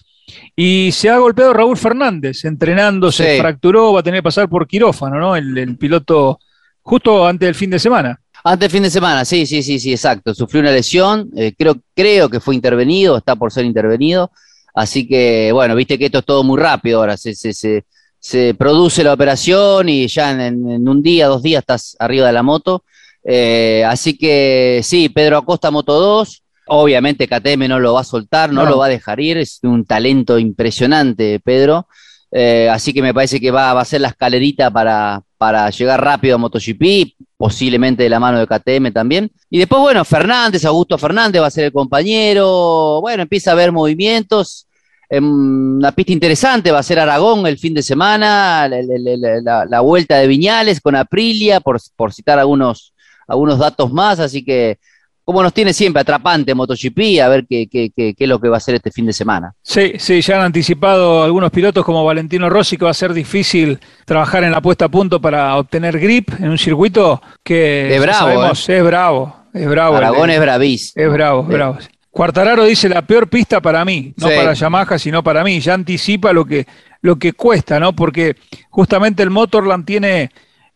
Y 0.55 0.91
se 0.93 1.09
ha 1.09 1.17
golpeado 1.17 1.53
Raúl 1.53 1.77
Fernández, 1.77 2.45
entrenando, 2.45 3.11
se 3.11 3.37
fracturó, 3.39 3.93
va 3.93 3.99
a 3.99 4.03
tener 4.03 4.19
que 4.19 4.23
pasar 4.23 4.47
por 4.47 4.67
quirófano, 4.67 5.19
¿no? 5.19 5.35
el 5.35 5.77
piloto 5.77 6.39
justo 6.81 7.25
antes 7.27 7.47
del 7.47 7.55
fin 7.55 7.69
de 7.69 7.79
semana. 7.79 8.19
Antes 8.43 8.59
del 8.59 8.71
fin 8.71 8.83
de 8.83 8.89
semana, 8.89 9.23
sí, 9.23 9.45
sí, 9.45 9.61
sí, 9.61 9.79
sí, 9.79 9.91
exacto. 9.91 10.33
Sufrió 10.33 10.61
una 10.61 10.71
lesión, 10.71 11.29
eh, 11.35 11.53
creo, 11.57 11.75
creo 11.95 12.29
que 12.29 12.39
fue 12.39 12.55
intervenido, 12.55 13.17
está 13.17 13.35
por 13.35 13.51
ser 13.51 13.65
intervenido. 13.65 14.31
Así 14.73 15.07
que, 15.07 15.51
bueno, 15.51 15.75
viste 15.75 15.97
que 15.97 16.05
esto 16.05 16.19
es 16.19 16.25
todo 16.25 16.43
muy 16.43 16.59
rápido 16.59 16.99
ahora. 16.99 17.17
Se, 17.17 17.35
se, 17.35 17.53
se, 17.53 17.85
se 18.19 18.53
produce 18.53 19.03
la 19.03 19.13
operación 19.13 19.89
y 19.89 20.07
ya 20.07 20.31
en, 20.31 20.87
un 20.87 21.01
día, 21.01 21.27
dos 21.27 21.43
días 21.43 21.61
estás 21.61 21.95
arriba 21.99 22.27
de 22.27 22.33
la 22.33 22.43
moto. 22.43 22.83
Eh, 23.23 23.83
así 23.87 24.17
que 24.17 24.81
sí, 24.83 25.09
Pedro 25.09 25.37
Acosta 25.37 25.71
Moto 25.71 25.99
2. 25.99 26.43
Obviamente 26.67 27.27
KTM 27.27 27.67
no 27.67 27.79
lo 27.79 27.95
va 27.95 28.01
a 28.01 28.05
soltar, 28.05 28.53
no, 28.53 28.65
lo 28.65 28.77
va 28.77 28.85
a 28.85 28.89
dejar 28.89 29.19
ir. 29.19 29.37
Es 29.37 29.59
un 29.63 29.85
talento 29.85 30.39
impresionante, 30.39 31.39
Pedro. 31.39 31.87
Eh, 32.31 32.69
así 32.71 32.93
que 32.93 33.01
me 33.01 33.13
parece 33.13 33.41
que 33.41 33.51
va, 33.51 33.73
va 33.73 33.81
a 33.81 33.85
ser 33.85 34.01
la 34.01 34.07
escalerita 34.07 34.71
para, 34.71 35.21
para 35.37 35.69
llegar 35.69 36.01
rápido 36.01 36.35
a 36.35 36.37
MotoGP, 36.37 37.15
posiblemente 37.41 38.03
de 38.03 38.09
la 38.09 38.19
mano 38.19 38.37
de 38.37 38.45
KTM 38.45 38.93
también. 38.93 39.31
Y 39.49 39.57
después, 39.57 39.81
bueno, 39.81 40.05
Fernández, 40.05 40.63
Augusto 40.63 40.99
Fernández 40.99 41.41
va 41.41 41.47
a 41.47 41.49
ser 41.49 41.63
el 41.65 41.71
compañero. 41.71 43.01
Bueno, 43.01 43.23
empieza 43.23 43.49
a 43.49 43.53
haber 43.53 43.71
movimientos. 43.71 44.67
Una 45.09 45.91
pista 45.91 46.11
interesante 46.11 46.69
va 46.69 46.77
a 46.77 46.83
ser 46.83 46.99
Aragón 46.99 47.47
el 47.47 47.57
fin 47.57 47.73
de 47.73 47.81
semana, 47.81 48.69
la, 48.69 49.79
vuelta 49.81 50.17
de 50.17 50.27
Viñales 50.27 50.79
con 50.81 50.95
Aprilia, 50.95 51.61
por, 51.61 51.81
por 51.95 52.13
citar 52.13 52.37
algunos, 52.37 52.93
algunos 53.27 53.57
datos 53.57 53.91
más. 53.91 54.19
Así 54.19 54.45
que 54.45 54.77
como 55.23 55.43
nos 55.43 55.53
tiene 55.53 55.73
siempre 55.73 56.01
atrapante 56.01 56.53
MotoGP, 56.55 57.21
a 57.23 57.29
ver 57.29 57.45
qué, 57.47 57.67
qué, 57.71 57.91
qué, 57.95 58.15
es 58.17 58.27
lo 58.27 58.39
que 58.39 58.49
va 58.49 58.55
a 58.55 58.57
hacer 58.57 58.75
este 58.75 58.91
fin 58.91 59.05
de 59.05 59.13
semana. 59.13 59.53
Sí, 59.61 59.93
sí, 59.97 60.21
ya 60.21 60.37
han 60.37 60.43
anticipado 60.43 61.23
algunos 61.23 61.51
pilotos 61.51 61.85
como 61.85 62.03
Valentino 62.03 62.49
Rossi 62.49 62.77
que 62.77 62.85
va 62.85 62.91
a 62.91 62.95
ser 62.95 63.13
difícil 63.13 63.79
trabajar 64.05 64.43
en 64.43 64.51
la 64.51 64.61
puesta 64.61 64.85
a 64.85 64.89
punto 64.89 65.21
para 65.21 65.55
obtener 65.57 65.99
grip 65.99 66.29
en 66.39 66.49
un 66.49 66.57
circuito 66.57 67.21
que 67.43 67.95
es 67.95 68.01
bravo, 68.01 68.19
sabemos, 68.19 68.69
¿eh? 68.69 68.77
es 68.77 68.83
bravo, 68.83 69.35
es 69.53 69.69
bravo. 69.69 69.95
Aragón 69.97 70.29
es 70.29 70.39
bravísimo. 70.39 71.05
Es 71.05 71.11
bravo, 71.11 71.41
es 71.43 71.47
bravo. 71.47 71.77
Cuartararo 72.11 72.65
dice 72.65 72.89
la 72.89 73.03
peor 73.03 73.29
pista 73.29 73.61
para 73.61 73.85
mí, 73.85 74.13
no 74.17 74.27
para 74.27 74.53
Yamaha, 74.53 74.99
sino 74.99 75.23
para 75.23 75.45
mí. 75.45 75.61
Ya 75.61 75.73
anticipa 75.73 76.33
lo 76.33 76.43
que, 76.43 76.67
lo 77.01 77.15
que 77.15 77.31
cuesta, 77.31 77.79
¿no? 77.79 77.93
Porque 77.93 78.35
justamente 78.69 79.23
el 79.23 79.29
Motorland 79.29 79.85
tiene 79.85 80.29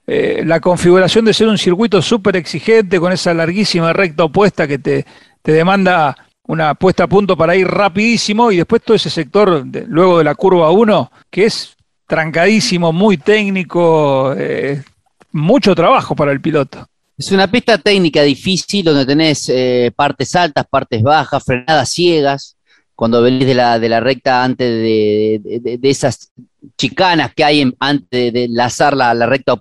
eh, 0.08 0.44
la 0.46 0.60
configuración 0.60 1.26
de 1.26 1.34
ser 1.34 1.48
un 1.48 1.58
circuito 1.58 2.02
súper 2.02 2.36
exigente 2.36 3.00
con 3.00 3.12
esa 3.12 3.34
larguísima 3.34 3.92
recta 3.92 4.26
opuesta 4.26 4.68
que 4.68 4.78
te, 4.78 5.06
demanda 5.44 6.16
una 6.48 6.76
puesta 6.76 7.06
a 7.06 7.08
punto 7.08 7.36
para 7.36 7.56
ir 7.56 7.68
rapidísimo 7.68 8.52
y 8.52 8.58
después 8.58 8.82
todo 8.84 8.96
ese 8.96 9.10
sector 9.10 9.66
luego 9.88 10.20
de 10.20 10.24
la 10.24 10.36
curva 10.36 10.70
1 10.72 11.12
que 11.30 11.46
es 11.46 11.76
trancadísimo, 12.08 12.94
muy 12.94 13.18
técnico, 13.18 14.34
eh, 14.38 14.84
mucho 15.32 15.74
trabajo 15.74 16.16
para 16.16 16.32
el 16.32 16.42
piloto. 16.42 16.88
Es 17.18 17.32
una 17.32 17.50
pista 17.50 17.78
técnica 17.78 18.22
difícil 18.22 18.84
donde 18.84 19.06
tenés 19.06 19.50
eh, 19.50 19.92
partes 19.96 20.36
altas, 20.36 20.68
partes 20.68 21.02
bajas, 21.02 21.44
frenadas 21.44 21.90
ciegas, 21.90 22.58
cuando 22.94 23.22
venís 23.22 23.48
de 23.48 23.56
la, 23.56 23.80
de 23.80 23.90
la 23.90 24.00
recta 24.00 24.44
antes 24.44 24.70
de, 24.70 25.80
esas 25.82 26.32
chicanas 26.78 27.34
que 27.34 27.44
hay 27.44 27.74
antes 27.80 28.34
de 28.34 28.44
enlazar 28.46 28.96
la, 28.96 29.14
la 29.14 29.26
recta 29.26 29.54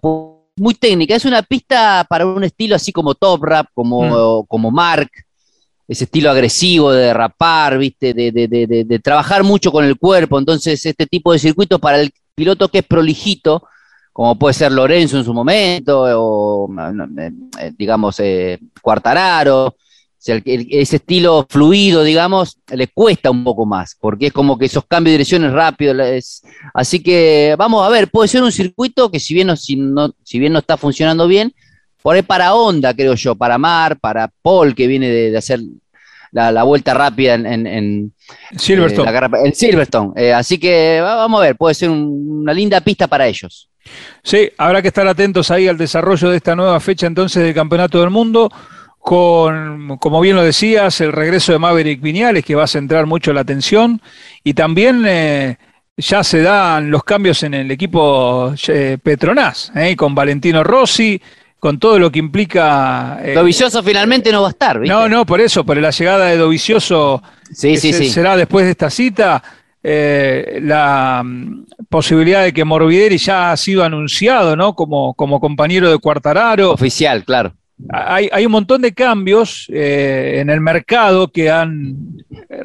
muy 0.56 0.74
técnica, 0.74 1.14
es 1.14 1.24
una 1.24 1.42
pista 1.42 2.06
para 2.08 2.26
un 2.26 2.44
estilo 2.44 2.76
así 2.76 2.92
como 2.92 3.14
top 3.14 3.42
rap, 3.42 3.66
como, 3.74 4.42
mm. 4.42 4.46
como 4.46 4.70
Mark, 4.70 5.10
ese 5.86 6.04
estilo 6.04 6.30
agresivo 6.30 6.92
de 6.92 7.06
derrapar, 7.06 7.78
¿viste? 7.78 8.14
De, 8.14 8.30
de, 8.32 8.98
trabajar 9.00 9.42
mucho 9.42 9.70
con 9.70 9.84
el 9.84 9.98
cuerpo. 9.98 10.38
Entonces, 10.38 10.84
este 10.86 11.06
tipo 11.06 11.32
de 11.32 11.38
circuito 11.38 11.78
para 11.78 12.00
el 12.00 12.10
piloto 12.34 12.68
que 12.68 12.78
es 12.78 12.84
prolijito, 12.84 13.64
como 14.12 14.38
puede 14.38 14.54
ser 14.54 14.72
Lorenzo 14.72 15.18
en 15.18 15.24
su 15.24 15.34
momento, 15.34 16.04
o 16.18 16.70
eh, 17.58 17.72
digamos, 17.76 18.18
eh, 18.20 18.58
Cuartararo, 18.80 19.76
ese 20.26 20.96
estilo 20.96 21.46
fluido, 21.48 22.02
digamos, 22.02 22.58
le 22.72 22.88
cuesta 22.88 23.30
un 23.30 23.44
poco 23.44 23.66
más, 23.66 23.96
porque 24.00 24.28
es 24.28 24.32
como 24.32 24.56
que 24.58 24.66
esos 24.66 24.84
cambios 24.86 25.12
de 25.12 25.18
direcciones 25.18 25.52
rápidos. 25.52 26.42
así 26.72 27.02
que 27.02 27.54
vamos 27.58 27.86
a 27.86 27.90
ver, 27.90 28.08
puede 28.08 28.28
ser 28.28 28.42
un 28.42 28.52
circuito 28.52 29.10
que 29.10 29.20
si 29.20 29.34
bien 29.34 29.48
no, 29.48 29.56
si, 29.56 29.78
si 30.22 30.38
bien 30.38 30.52
no 30.52 30.60
está 30.60 30.76
funcionando 30.76 31.28
bien, 31.28 31.54
por 32.02 32.16
ahí 32.16 32.22
para 32.22 32.54
Honda, 32.54 32.92
creo 32.94 33.14
yo, 33.14 33.34
para 33.34 33.58
Mar, 33.58 33.98
para 33.98 34.30
Paul, 34.42 34.74
que 34.74 34.86
viene 34.86 35.08
de, 35.08 35.36
hacer 35.36 35.60
la, 36.32 36.62
vuelta 36.62 36.92
rápida 36.92 37.34
en, 37.34 38.12
Silverstone. 38.56 39.10
Eh, 39.10 39.30
en 39.44 39.54
Silverstone. 39.54 40.12
Eh, 40.16 40.32
así 40.32 40.58
que 40.58 41.00
vamos 41.00 41.40
a 41.40 41.44
ver, 41.44 41.56
puede 41.56 41.74
ser 41.74 41.90
una 41.90 42.52
linda 42.52 42.80
pista 42.82 43.06
para 43.06 43.26
ellos. 43.26 43.70
Sí, 44.22 44.50
habrá 44.56 44.82
que 44.82 44.88
estar 44.88 45.06
atentos 45.06 45.50
ahí 45.50 45.68
al 45.68 45.78
desarrollo 45.78 46.30
de 46.30 46.36
esta 46.38 46.54
nueva 46.54 46.80
fecha 46.80 47.06
entonces 47.06 47.42
del 47.42 47.54
Campeonato 47.54 48.00
del 48.00 48.10
Mundo 48.10 48.50
con, 49.04 49.98
como 49.98 50.18
bien 50.22 50.34
lo 50.34 50.42
decías, 50.42 50.98
el 51.02 51.12
regreso 51.12 51.52
de 51.52 51.58
Maverick 51.58 52.00
Viñales, 52.00 52.42
que 52.42 52.54
va 52.54 52.64
a 52.64 52.66
centrar 52.66 53.04
mucho 53.04 53.34
la 53.34 53.42
atención, 53.42 54.00
y 54.42 54.54
también 54.54 55.04
eh, 55.06 55.58
ya 55.98 56.24
se 56.24 56.40
dan 56.40 56.90
los 56.90 57.04
cambios 57.04 57.42
en 57.42 57.52
el 57.52 57.70
equipo 57.70 58.54
eh, 58.66 58.96
Petronas, 59.02 59.70
eh, 59.76 59.94
con 59.94 60.14
Valentino 60.14 60.64
Rossi, 60.64 61.20
con 61.58 61.78
todo 61.78 61.98
lo 61.98 62.10
que 62.10 62.18
implica... 62.18 63.20
Dovicioso 63.34 63.82
finalmente 63.82 64.32
no 64.32 64.40
va 64.40 64.48
a 64.48 64.52
estar, 64.52 64.80
¿viste? 64.80 64.94
No, 64.94 65.06
no, 65.06 65.26
por 65.26 65.42
eso, 65.42 65.66
por 65.66 65.76
la 65.76 65.90
llegada 65.90 66.24
de 66.28 66.38
Dovicioso, 66.38 67.22
sí, 67.52 67.76
sí, 67.76 67.92
sí. 67.92 68.08
será 68.08 68.38
después 68.38 68.64
de 68.64 68.70
esta 68.70 68.88
cita, 68.88 69.42
la 69.82 71.20
mm, 71.22 71.66
posibilidad 71.90 72.42
de 72.42 72.54
que 72.54 72.64
Morbidelli 72.64 73.18
ya 73.18 73.52
ha 73.52 73.56
sido 73.58 73.84
anunciado, 73.84 74.56
¿no? 74.56 74.74
Como, 74.74 75.12
como 75.12 75.40
compañero 75.40 75.90
de 75.90 75.98
Cuartararo. 75.98 76.70
Oficial, 76.70 77.22
claro 77.22 77.54
hay, 77.88 78.46
un 78.46 78.52
montón 78.52 78.82
de 78.82 78.94
cambios 78.94 79.66
eh, 79.68 80.38
en 80.40 80.50
el 80.50 80.60
mercado 80.60 81.30
que 81.30 81.50
han 81.50 81.96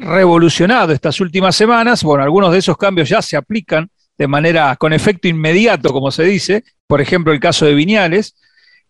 revolucionado 0.00 0.92
estas 0.92 1.20
últimas 1.20 1.56
semanas. 1.56 2.02
Bueno, 2.02 2.22
algunos 2.24 2.52
de 2.52 2.58
esos 2.58 2.76
cambios 2.76 3.08
ya 3.08 3.20
se 3.20 3.36
aplican 3.36 3.90
de 4.16 4.28
manera 4.28 4.76
con 4.76 4.92
efecto 4.92 5.28
inmediato, 5.28 5.92
como 5.92 6.10
se 6.10 6.24
dice. 6.24 6.64
Por 6.86 7.00
ejemplo, 7.00 7.32
el 7.32 7.40
caso 7.40 7.66
de 7.66 7.74
Viñales. 7.74 8.34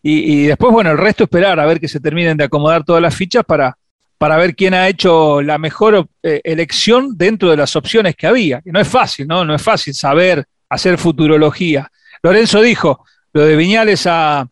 Y, 0.03 0.45
después, 0.45 0.73
bueno, 0.73 0.89
el 0.89 0.97
resto 0.97 1.25
esperar 1.25 1.59
a 1.59 1.65
ver 1.67 1.79
que 1.79 1.87
se 1.87 1.99
terminen 1.99 2.35
de 2.35 2.45
acomodar 2.45 2.83
todas 2.83 3.03
las 3.03 3.15
fichas 3.15 3.43
para, 3.45 3.77
para 4.17 4.35
ver 4.35 4.55
quién 4.55 4.73
ha 4.73 4.87
hecho 4.87 5.43
la 5.43 5.59
mejor 5.59 6.07
eh, 6.23 6.41
elección 6.43 7.15
dentro 7.15 7.51
de 7.51 7.57
las 7.57 7.75
opciones 7.75 8.15
que 8.15 8.25
había. 8.25 8.61
Que 8.61 8.71
no 8.71 8.79
es 8.79 8.87
fácil, 8.87 9.27
¿no? 9.27 9.45
No 9.45 9.53
es 9.53 9.61
fácil 9.61 9.93
saber 9.93 10.43
hacer 10.69 10.97
futurología. 10.97 11.91
Lorenzo 12.23 12.61
dijo, 12.61 13.05
lo 13.33 13.45
de 13.45 13.55
Viñales 13.55 14.07
a, 14.07 14.47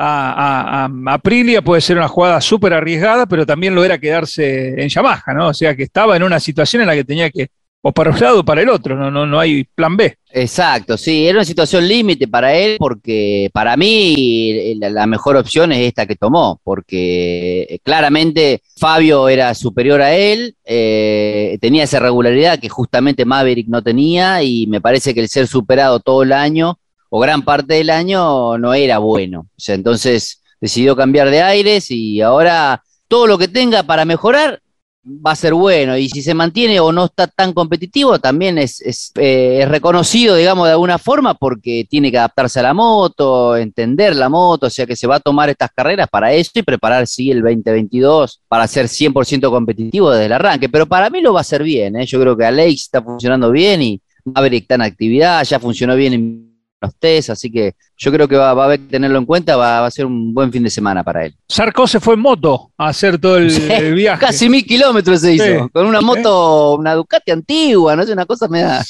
a, 0.00 0.88
Aprilia 1.06 1.62
puede 1.62 1.80
ser 1.80 1.98
una 1.98 2.08
jugada 2.08 2.40
súper 2.40 2.72
arriesgada, 2.72 3.26
pero 3.26 3.44
también 3.44 3.74
lo 3.74 3.84
era 3.84 3.98
quedarse 3.98 4.80
en 4.80 4.88
Yamaha, 4.88 5.34
¿no? 5.34 5.48
O 5.48 5.54
sea 5.54 5.74
que 5.74 5.82
estaba 5.82 6.16
en 6.16 6.22
una 6.22 6.40
situación 6.40 6.82
en 6.82 6.88
la 6.88 6.94
que 6.94 7.04
tenía 7.04 7.30
que, 7.30 7.48
o 7.82 7.92
para 7.92 8.10
un 8.10 8.20
lado 8.20 8.40
o 8.40 8.44
para 8.44 8.62
el 8.62 8.68
otro, 8.68 8.96
no, 8.96 9.10
no, 9.10 9.26
no 9.26 9.38
hay 9.38 9.64
plan 9.64 9.96
B. 9.96 10.16
Exacto, 10.32 10.96
sí, 10.96 11.26
era 11.26 11.38
una 11.38 11.44
situación 11.44 11.86
límite 11.86 12.28
para 12.28 12.54
él, 12.54 12.76
porque 12.78 13.50
para 13.52 13.76
mí 13.76 14.74
la 14.78 15.06
mejor 15.06 15.36
opción 15.36 15.72
es 15.72 15.88
esta 15.88 16.06
que 16.06 16.16
tomó, 16.16 16.60
porque 16.62 17.80
claramente 17.82 18.62
Fabio 18.78 19.28
era 19.28 19.54
superior 19.54 20.00
a 20.00 20.14
él, 20.14 20.54
eh, 20.64 21.58
tenía 21.60 21.84
esa 21.84 21.98
regularidad 21.98 22.58
que 22.58 22.68
justamente 22.68 23.24
Maverick 23.24 23.68
no 23.68 23.82
tenía, 23.82 24.42
y 24.42 24.66
me 24.66 24.80
parece 24.80 25.12
que 25.12 25.20
el 25.20 25.28
ser 25.28 25.46
superado 25.46 26.00
todo 26.00 26.22
el 26.22 26.32
año 26.32 26.78
o 27.10 27.20
gran 27.20 27.42
parte 27.42 27.74
del 27.74 27.90
año 27.90 28.56
no 28.56 28.72
era 28.72 28.98
bueno. 28.98 29.40
O 29.40 29.60
sea, 29.60 29.74
entonces 29.74 30.42
decidió 30.60 30.96
cambiar 30.96 31.30
de 31.30 31.42
aires 31.42 31.90
y 31.90 32.20
ahora 32.20 32.82
todo 33.08 33.26
lo 33.26 33.36
que 33.36 33.48
tenga 33.48 33.82
para 33.82 34.04
mejorar 34.04 34.62
va 35.04 35.32
a 35.32 35.36
ser 35.36 35.54
bueno. 35.54 35.96
Y 35.96 36.08
si 36.08 36.22
se 36.22 36.34
mantiene 36.34 36.78
o 36.80 36.92
no 36.92 37.06
está 37.06 37.26
tan 37.26 37.52
competitivo, 37.52 38.18
también 38.18 38.58
es, 38.58 38.80
es, 38.80 39.12
eh, 39.16 39.66
reconocido, 39.68 40.36
digamos, 40.36 40.66
de 40.66 40.72
alguna 40.72 40.98
forma, 40.98 41.34
porque 41.34 41.86
tiene 41.88 42.10
que 42.10 42.18
adaptarse 42.18 42.60
a 42.60 42.64
la 42.64 42.74
moto, 42.74 43.56
entender 43.56 44.14
la 44.14 44.28
moto, 44.28 44.66
o 44.66 44.70
sea 44.70 44.86
que 44.86 44.96
se 44.96 45.06
va 45.06 45.16
a 45.16 45.20
tomar 45.20 45.48
estas 45.48 45.70
carreras 45.74 46.08
para 46.08 46.32
eso 46.32 46.52
y 46.54 46.62
preparar, 46.62 47.06
sí, 47.06 47.30
el 47.30 47.42
2022 47.42 48.42
para 48.48 48.66
ser 48.66 48.86
100% 48.86 49.50
competitivo 49.50 50.10
desde 50.10 50.26
el 50.26 50.32
arranque. 50.32 50.68
Pero 50.68 50.86
para 50.86 51.10
mí 51.10 51.20
lo 51.20 51.32
va 51.32 51.40
a 51.40 51.42
hacer 51.42 51.62
bien. 51.62 51.96
¿eh? 51.96 52.06
Yo 52.06 52.20
creo 52.20 52.36
que 52.36 52.44
Alex 52.44 52.82
está 52.82 53.02
funcionando 53.02 53.50
bien 53.50 53.82
y 53.82 54.00
Maverick 54.24 54.62
está 54.62 54.74
en 54.76 54.82
actividad, 54.82 55.44
ya 55.44 55.58
funcionó 55.58 55.96
bien 55.96 56.12
en 56.12 56.49
los 56.80 56.94
test, 56.96 57.30
así 57.30 57.50
que 57.50 57.74
yo 57.96 58.10
creo 58.10 58.26
que 58.26 58.36
va, 58.36 58.50
a 58.50 58.64
haber 58.64 58.80
que 58.80 58.86
tenerlo 58.86 59.18
en 59.18 59.26
cuenta, 59.26 59.56
va, 59.56 59.84
a 59.84 59.90
ser 59.90 60.06
un 60.06 60.32
buen 60.32 60.50
fin 60.50 60.62
de 60.62 60.70
semana 60.70 61.04
para 61.04 61.26
él. 61.26 61.34
Sarko 61.48 61.86
se 61.86 62.00
fue 62.00 62.14
en 62.14 62.20
moto 62.20 62.72
a 62.78 62.88
hacer 62.88 63.18
todo 63.18 63.36
el, 63.36 63.94
viaje. 63.94 64.20
Casi 64.20 64.48
mil 64.48 64.64
kilómetros 64.64 65.20
se 65.20 65.34
hizo, 65.34 65.68
con 65.70 65.86
una 65.86 66.00
moto, 66.00 66.76
una 66.76 66.94
Ducati 66.94 67.30
antigua, 67.30 67.94
no 67.94 68.04
sé, 68.04 68.12
una 68.12 68.26
cosa 68.26 68.48
media, 68.48 68.82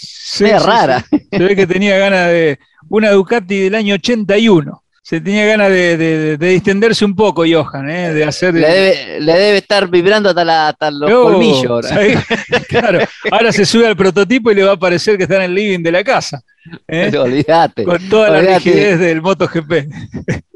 rara. 0.61 1.05
Se 1.31 1.38
ve 1.38 1.57
que 1.57 1.66
tenía 1.66 1.98
ganas 1.98 2.29
de 2.29 2.59
una 2.88 3.11
Ducati 3.11 3.61
del 3.61 3.74
año 3.74 3.94
81 3.94 4.83
se 5.11 5.20
tenía 5.20 5.44
ganas 5.44 5.70
de, 5.70 6.38
distenderse 6.38 7.05
un 7.05 7.16
poco, 7.16 7.42
Johan, 7.44 7.90
¿eh? 7.90 8.14
de 8.14 8.23
hacer. 8.23 8.55
Le 8.55 8.61
debe, 8.61 9.20
le 9.20 9.33
debe, 9.33 9.59
estar 9.59 9.90
vibrando 9.90 10.31
hasta, 10.31 10.88
los 10.92 11.11
colmillos. 11.11 11.90
Ahora. 11.90 12.25
claro, 12.68 13.01
ahora 13.29 13.51
se 13.51 13.66
sube 13.66 13.88
al 13.88 13.96
prototipo 13.96 14.53
y 14.53 14.55
le 14.55 14.62
va 14.62 14.75
a 14.75 14.77
parecer 14.77 15.16
que 15.16 15.25
está 15.25 15.38
en 15.38 15.42
el 15.51 15.55
living 15.57 15.83
de 15.83 15.90
la 15.90 16.05
casa. 16.05 16.40
¿eh? 16.87 17.11
Olvídate. 17.18 17.83
Con 17.83 18.09
toda 18.09 18.31
la 18.31 18.55
rigidez 18.55 19.01
del 19.01 19.20
MotoGP. 19.20 19.73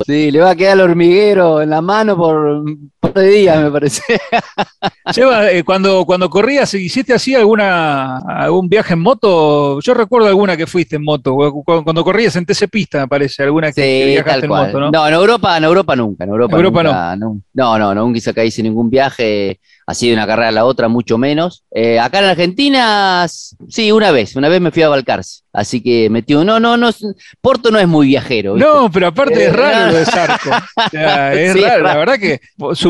Sí, 0.06 0.30
le 0.30 0.38
va 0.38 0.50
a 0.50 0.54
quedar 0.54 0.74
el 0.74 0.82
hormiguero 0.82 1.60
en 1.60 1.70
la 1.70 1.80
mano 1.80 2.16
por 2.16 2.62
de 3.20 3.30
días, 3.30 3.62
me 3.62 3.70
parece. 3.70 4.02
Lleva, 5.14 5.50
eh, 5.50 5.64
cuando, 5.64 6.04
cuando 6.04 6.28
corrías, 6.30 6.72
¿hiciste 6.74 7.12
así 7.12 7.34
alguna, 7.34 8.18
algún 8.18 8.68
viaje 8.68 8.94
en 8.94 9.00
moto? 9.00 9.80
Yo 9.80 9.94
recuerdo 9.94 10.28
alguna 10.28 10.56
que 10.56 10.66
fuiste 10.66 10.96
en 10.96 11.04
moto, 11.04 11.34
cuando, 11.64 12.04
corrías 12.04 12.36
en 12.36 12.46
TC 12.46 12.68
Pista, 12.68 13.00
me 13.00 13.08
parece, 13.08 13.42
alguna 13.42 13.72
que, 13.72 14.06
viajaste 14.06 14.46
en 14.46 14.52
moto, 14.52 14.80
¿no? 14.80 14.90
No, 14.90 15.06
en 15.06 15.14
Europa, 15.14 15.56
en 15.56 15.64
Europa 15.64 15.96
nunca, 15.96 16.24
en 16.24 16.30
Europa, 16.30 16.62
nunca, 16.62 16.82
no. 16.82 17.16
no. 17.16 17.40
No, 17.52 17.78
no, 17.78 17.94
nunca 17.94 18.44
hice 18.44 18.62
ningún 18.62 18.90
viaje 18.90 19.60
así 19.86 20.08
de 20.08 20.14
una 20.14 20.26
carrera 20.26 20.48
a 20.48 20.52
la 20.52 20.64
otra, 20.64 20.88
mucho 20.88 21.18
menos. 21.18 21.64
Eh, 21.70 21.98
acá 21.98 22.20
en 22.20 22.26
Argentina, 22.26 23.26
sí, 23.68 23.92
una 23.92 24.10
vez, 24.10 24.36
una 24.36 24.48
vez 24.48 24.60
me 24.60 24.70
fui 24.70 24.82
a 24.82 24.88
Balcarce, 24.88 25.42
así 25.52 25.82
que 25.82 26.08
metió, 26.10 26.44
no, 26.44 26.60
no, 26.60 26.76
no, 26.76 26.90
Porto 27.40 27.70
no 27.70 27.78
es 27.78 27.88
muy 27.88 28.06
viajero. 28.08 28.56
No, 28.56 28.90
pero 28.90 29.08
aparte 29.08 29.44
es 29.44 29.48
eh, 29.48 29.52
raro 29.52 29.92
lo 29.92 29.98
de 29.98 30.04
Sarco. 30.04 30.50
es 30.92 31.60
raro, 31.60 31.82
la 31.84 31.96
verdad 31.96 32.18
que 32.18 32.40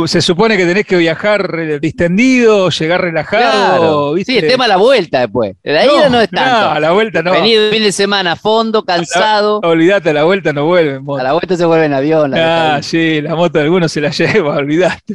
se 0.06 0.20
supone 0.20 0.56
que 0.56 0.66
tenés 0.66 0.86
que 0.86 0.96
viajar 0.96 1.80
distendido, 1.80 2.70
llegar 2.70 3.00
relajado. 3.00 4.16
Sí, 4.18 4.38
el 4.38 4.48
tema 4.48 4.64
de 4.64 4.68
la 4.68 4.76
vuelta 4.76 5.20
después. 5.20 5.56
La 5.62 5.84
ida 5.84 6.08
no 6.08 6.20
es 6.20 6.30
tanto. 6.30 6.70
a 6.70 6.80
la 6.80 6.92
vuelta 6.92 7.22
no. 7.22 7.32
Venido 7.32 7.70
fin 7.70 7.82
de 7.82 7.92
semana 7.92 8.32
a 8.32 8.36
fondo, 8.36 8.84
cansado. 8.84 9.60
olvídate, 9.60 10.10
a 10.10 10.14
la 10.14 10.24
vuelta 10.24 10.52
no 10.52 10.66
vuelve. 10.66 11.00
A 11.18 11.22
la 11.22 11.32
vuelta 11.32 11.56
se 11.56 11.64
vuelve 11.64 11.86
en 11.86 11.94
avión. 11.94 12.34
Ah, 12.34 12.80
sí, 12.82 13.20
la 13.20 13.34
moto 13.34 13.58
de 13.58 13.64
algunos 13.64 13.90
se 13.92 14.00
la 14.00 14.10
lleva, 14.10 14.56
olvídate. 14.56 15.14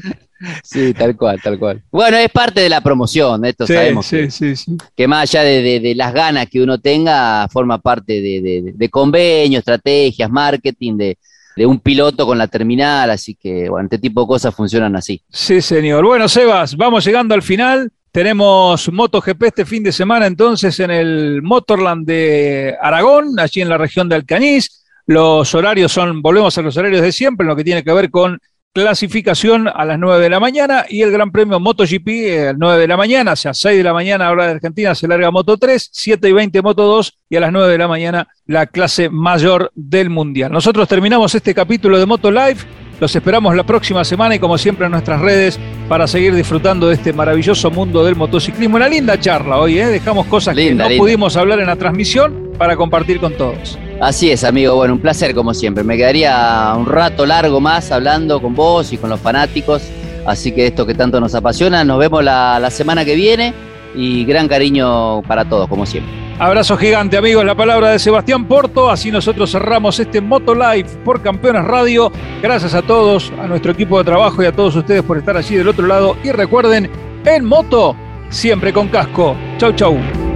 Sí, 0.63 0.93
tal 0.93 1.15
cual, 1.17 1.39
tal 1.41 1.59
cual. 1.59 1.83
Bueno, 1.91 2.17
es 2.17 2.29
parte 2.29 2.61
de 2.61 2.69
la 2.69 2.81
promoción, 2.81 3.43
esto 3.45 3.67
sabemos. 3.67 4.05
Sí, 4.05 4.31
sí, 4.31 4.55
sí. 4.55 4.77
que, 4.95 5.07
más 5.07 5.23
allá 5.23 5.43
de, 5.43 5.93
las 5.95 6.13
ganas 6.13 6.47
que 6.47 6.61
uno 6.61 6.79
tenga, 6.79 7.47
forma 7.49 7.79
parte 7.79 8.21
de, 8.21 8.73
de 8.73 8.89
convenios, 8.89 9.59
estrategias, 9.59 10.29
marketing, 10.29 10.97
de, 10.97 11.17
un 11.65 11.79
piloto 11.79 12.25
con 12.25 12.37
la 12.37 12.47
terminal, 12.47 13.09
así 13.09 13.35
que, 13.35 13.69
bueno, 13.69 13.85
este 13.85 13.97
tipo 13.97 14.21
de 14.21 14.27
cosas 14.27 14.55
funcionan 14.55 14.95
así. 14.95 15.21
Sí, 15.29 15.61
señor. 15.61 16.05
Bueno, 16.05 16.29
Sebas, 16.29 16.75
vamos 16.77 17.03
llegando 17.03 17.35
al 17.35 17.41
final. 17.41 17.91
Tenemos 18.11 18.91
MotoGP 18.91 19.43
este 19.43 19.65
fin 19.65 19.83
de 19.83 19.91
semana 19.91 20.25
entonces 20.25 20.79
en 20.79 20.89
el 20.89 21.41
Motorland 21.43 22.07
de 22.07 22.75
Aragón, 22.81 23.39
allí 23.39 23.61
en 23.61 23.69
la 23.69 23.77
región 23.77 24.09
de 24.09 24.15
Alcañiz. 24.15 24.85
Los 25.05 25.53
horarios 25.53 25.91
son, 25.91 26.21
volvemos 26.21 26.57
a 26.57 26.61
los 26.61 26.75
horarios 26.77 27.01
de 27.01 27.11
siempre, 27.11 27.43
en 27.43 27.49
lo 27.49 27.55
que 27.55 27.63
tiene 27.63 27.83
que 27.83 27.93
ver 27.93 28.09
con 28.09 28.39
clasificación 28.83 29.67
a 29.67 29.85
las 29.85 29.99
9 29.99 30.23
de 30.23 30.29
la 30.29 30.39
mañana 30.39 30.85
y 30.89 31.01
el 31.01 31.11
Gran 31.11 31.31
Premio 31.31 31.59
MotoGP 31.59 32.07
eh, 32.07 32.41
a 32.41 32.45
las 32.45 32.57
9 32.57 32.79
de 32.79 32.87
la 32.87 32.97
mañana, 32.97 33.33
o 33.33 33.35
sea, 33.35 33.53
6 33.53 33.77
de 33.77 33.83
la 33.83 33.93
mañana 33.93 34.31
hora 34.31 34.45
de 34.45 34.51
Argentina 34.51 34.95
se 34.95 35.07
larga 35.07 35.31
Moto 35.31 35.57
3, 35.57 35.89
7 35.91 36.29
y 36.29 36.31
20 36.31 36.61
Moto 36.61 36.83
2 36.83 37.19
y 37.29 37.35
a 37.35 37.39
las 37.39 37.51
9 37.51 37.71
de 37.71 37.77
la 37.77 37.87
mañana 37.87 38.27
la 38.45 38.67
clase 38.67 39.09
mayor 39.09 39.71
del 39.75 40.09
Mundial. 40.09 40.51
Nosotros 40.51 40.87
terminamos 40.87 41.35
este 41.35 41.53
capítulo 41.53 41.99
de 41.99 42.05
Moto 42.05 42.31
Live 42.31 42.57
Los 42.99 43.15
esperamos 43.15 43.55
la 43.55 43.65
próxima 43.65 44.03
semana 44.03 44.35
y 44.35 44.39
como 44.39 44.57
siempre 44.57 44.85
en 44.85 44.91
nuestras 44.91 45.21
redes 45.21 45.59
para 45.87 46.07
seguir 46.07 46.33
disfrutando 46.33 46.87
de 46.87 46.95
este 46.95 47.13
maravilloso 47.13 47.71
mundo 47.71 48.03
del 48.03 48.15
motociclismo. 48.15 48.77
Una 48.77 48.89
linda 48.89 49.19
charla 49.19 49.57
hoy, 49.59 49.79
¿eh? 49.79 49.87
dejamos 49.87 50.25
cosas 50.27 50.55
que 50.55 50.73
no 50.73 50.87
pudimos 50.97 51.35
hablar 51.37 51.59
en 51.59 51.67
la 51.67 51.75
transmisión 51.75 52.51
para 52.57 52.75
compartir 52.75 53.19
con 53.19 53.33
todos. 53.33 53.77
Así 54.01 54.31
es, 54.31 54.45
amigo. 54.45 54.75
Bueno, 54.75 54.93
un 54.93 54.99
placer 54.99 55.35
como 55.35 55.53
siempre. 55.53 55.83
Me 55.83 55.97
quedaría 55.97 56.73
un 56.77 56.85
rato 56.85 57.25
largo 57.25 57.59
más 57.59 57.91
hablando 57.91 58.41
con 58.41 58.55
vos 58.55 58.93
y 58.93 58.97
con 58.97 59.09
los 59.09 59.19
fanáticos. 59.19 59.81
Así 60.25 60.51
que 60.51 60.67
esto 60.67 60.85
que 60.85 60.93
tanto 60.93 61.19
nos 61.19 61.35
apasiona, 61.35 61.83
nos 61.83 61.99
vemos 61.99 62.23
la, 62.23 62.69
semana 62.69 63.03
que 63.03 63.15
viene 63.15 63.53
y 63.95 64.23
gran 64.23 64.47
cariño 64.47 65.21
para 65.23 65.43
todos, 65.45 65.67
como 65.67 65.85
siempre. 65.85 66.13
Abrazo 66.39 66.77
gigante, 66.77 67.17
amigos. 67.17 67.43
La 67.43 67.55
palabra 67.55 67.89
de 67.89 67.99
Sebastián 67.99 68.47
Porto. 68.47 68.89
Así 68.89 69.11
nosotros 69.11 69.51
cerramos 69.51 69.99
este 69.99 70.21
Moto 70.21 70.55
Live 70.55 70.89
por 71.03 71.21
Campeones 71.21 71.65
Radio. 71.65 72.09
Gracias 72.41 72.73
a 72.73 72.81
todos, 72.81 73.33
a 73.41 73.47
nuestro 73.47 73.73
equipo 73.73 73.97
de 73.97 74.05
trabajo 74.05 74.41
y 74.41 74.45
a 74.45 74.53
todos 74.53 74.77
ustedes 74.77 75.03
por 75.03 75.17
estar 75.17 75.35
allí 75.35 75.55
del 75.55 75.67
otro 75.67 75.85
lado. 75.85 76.15
Y 76.23 76.31
recuerden, 76.31 76.89
en 77.25 77.45
moto, 77.45 77.97
siempre 78.29 78.71
con 78.71 78.87
casco. 78.87 79.35
Chau, 79.57 79.73
chau. 79.73 80.28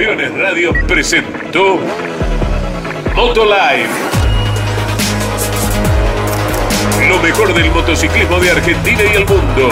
Campeones 0.00 0.32
Radio 0.38 0.72
presentó 0.86 1.78
Moto 3.14 3.44
Live 3.44 3.90
lo 7.06 7.18
mejor 7.18 7.52
del 7.52 7.70
motociclismo 7.70 8.40
de 8.40 8.50
Argentina 8.50 9.02
y 9.02 9.16
el 9.16 9.26
mundo. 9.26 9.68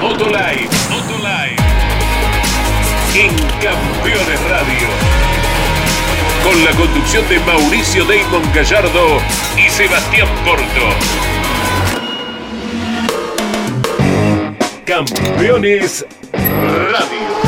Motolive, 0.00 0.68
Motolive. 0.90 1.56
En 3.14 3.30
Campeones 3.62 4.40
Radio. 4.50 4.88
Con 6.42 6.64
la 6.64 6.72
conducción 6.72 7.28
de 7.28 7.38
Mauricio 7.38 8.04
Damon 8.06 8.42
Gallardo 8.52 9.20
y 9.56 9.70
Sebastián 9.70 10.26
Porto. 10.44 10.64
Campeones 14.84 16.04
Radio. 16.32 17.47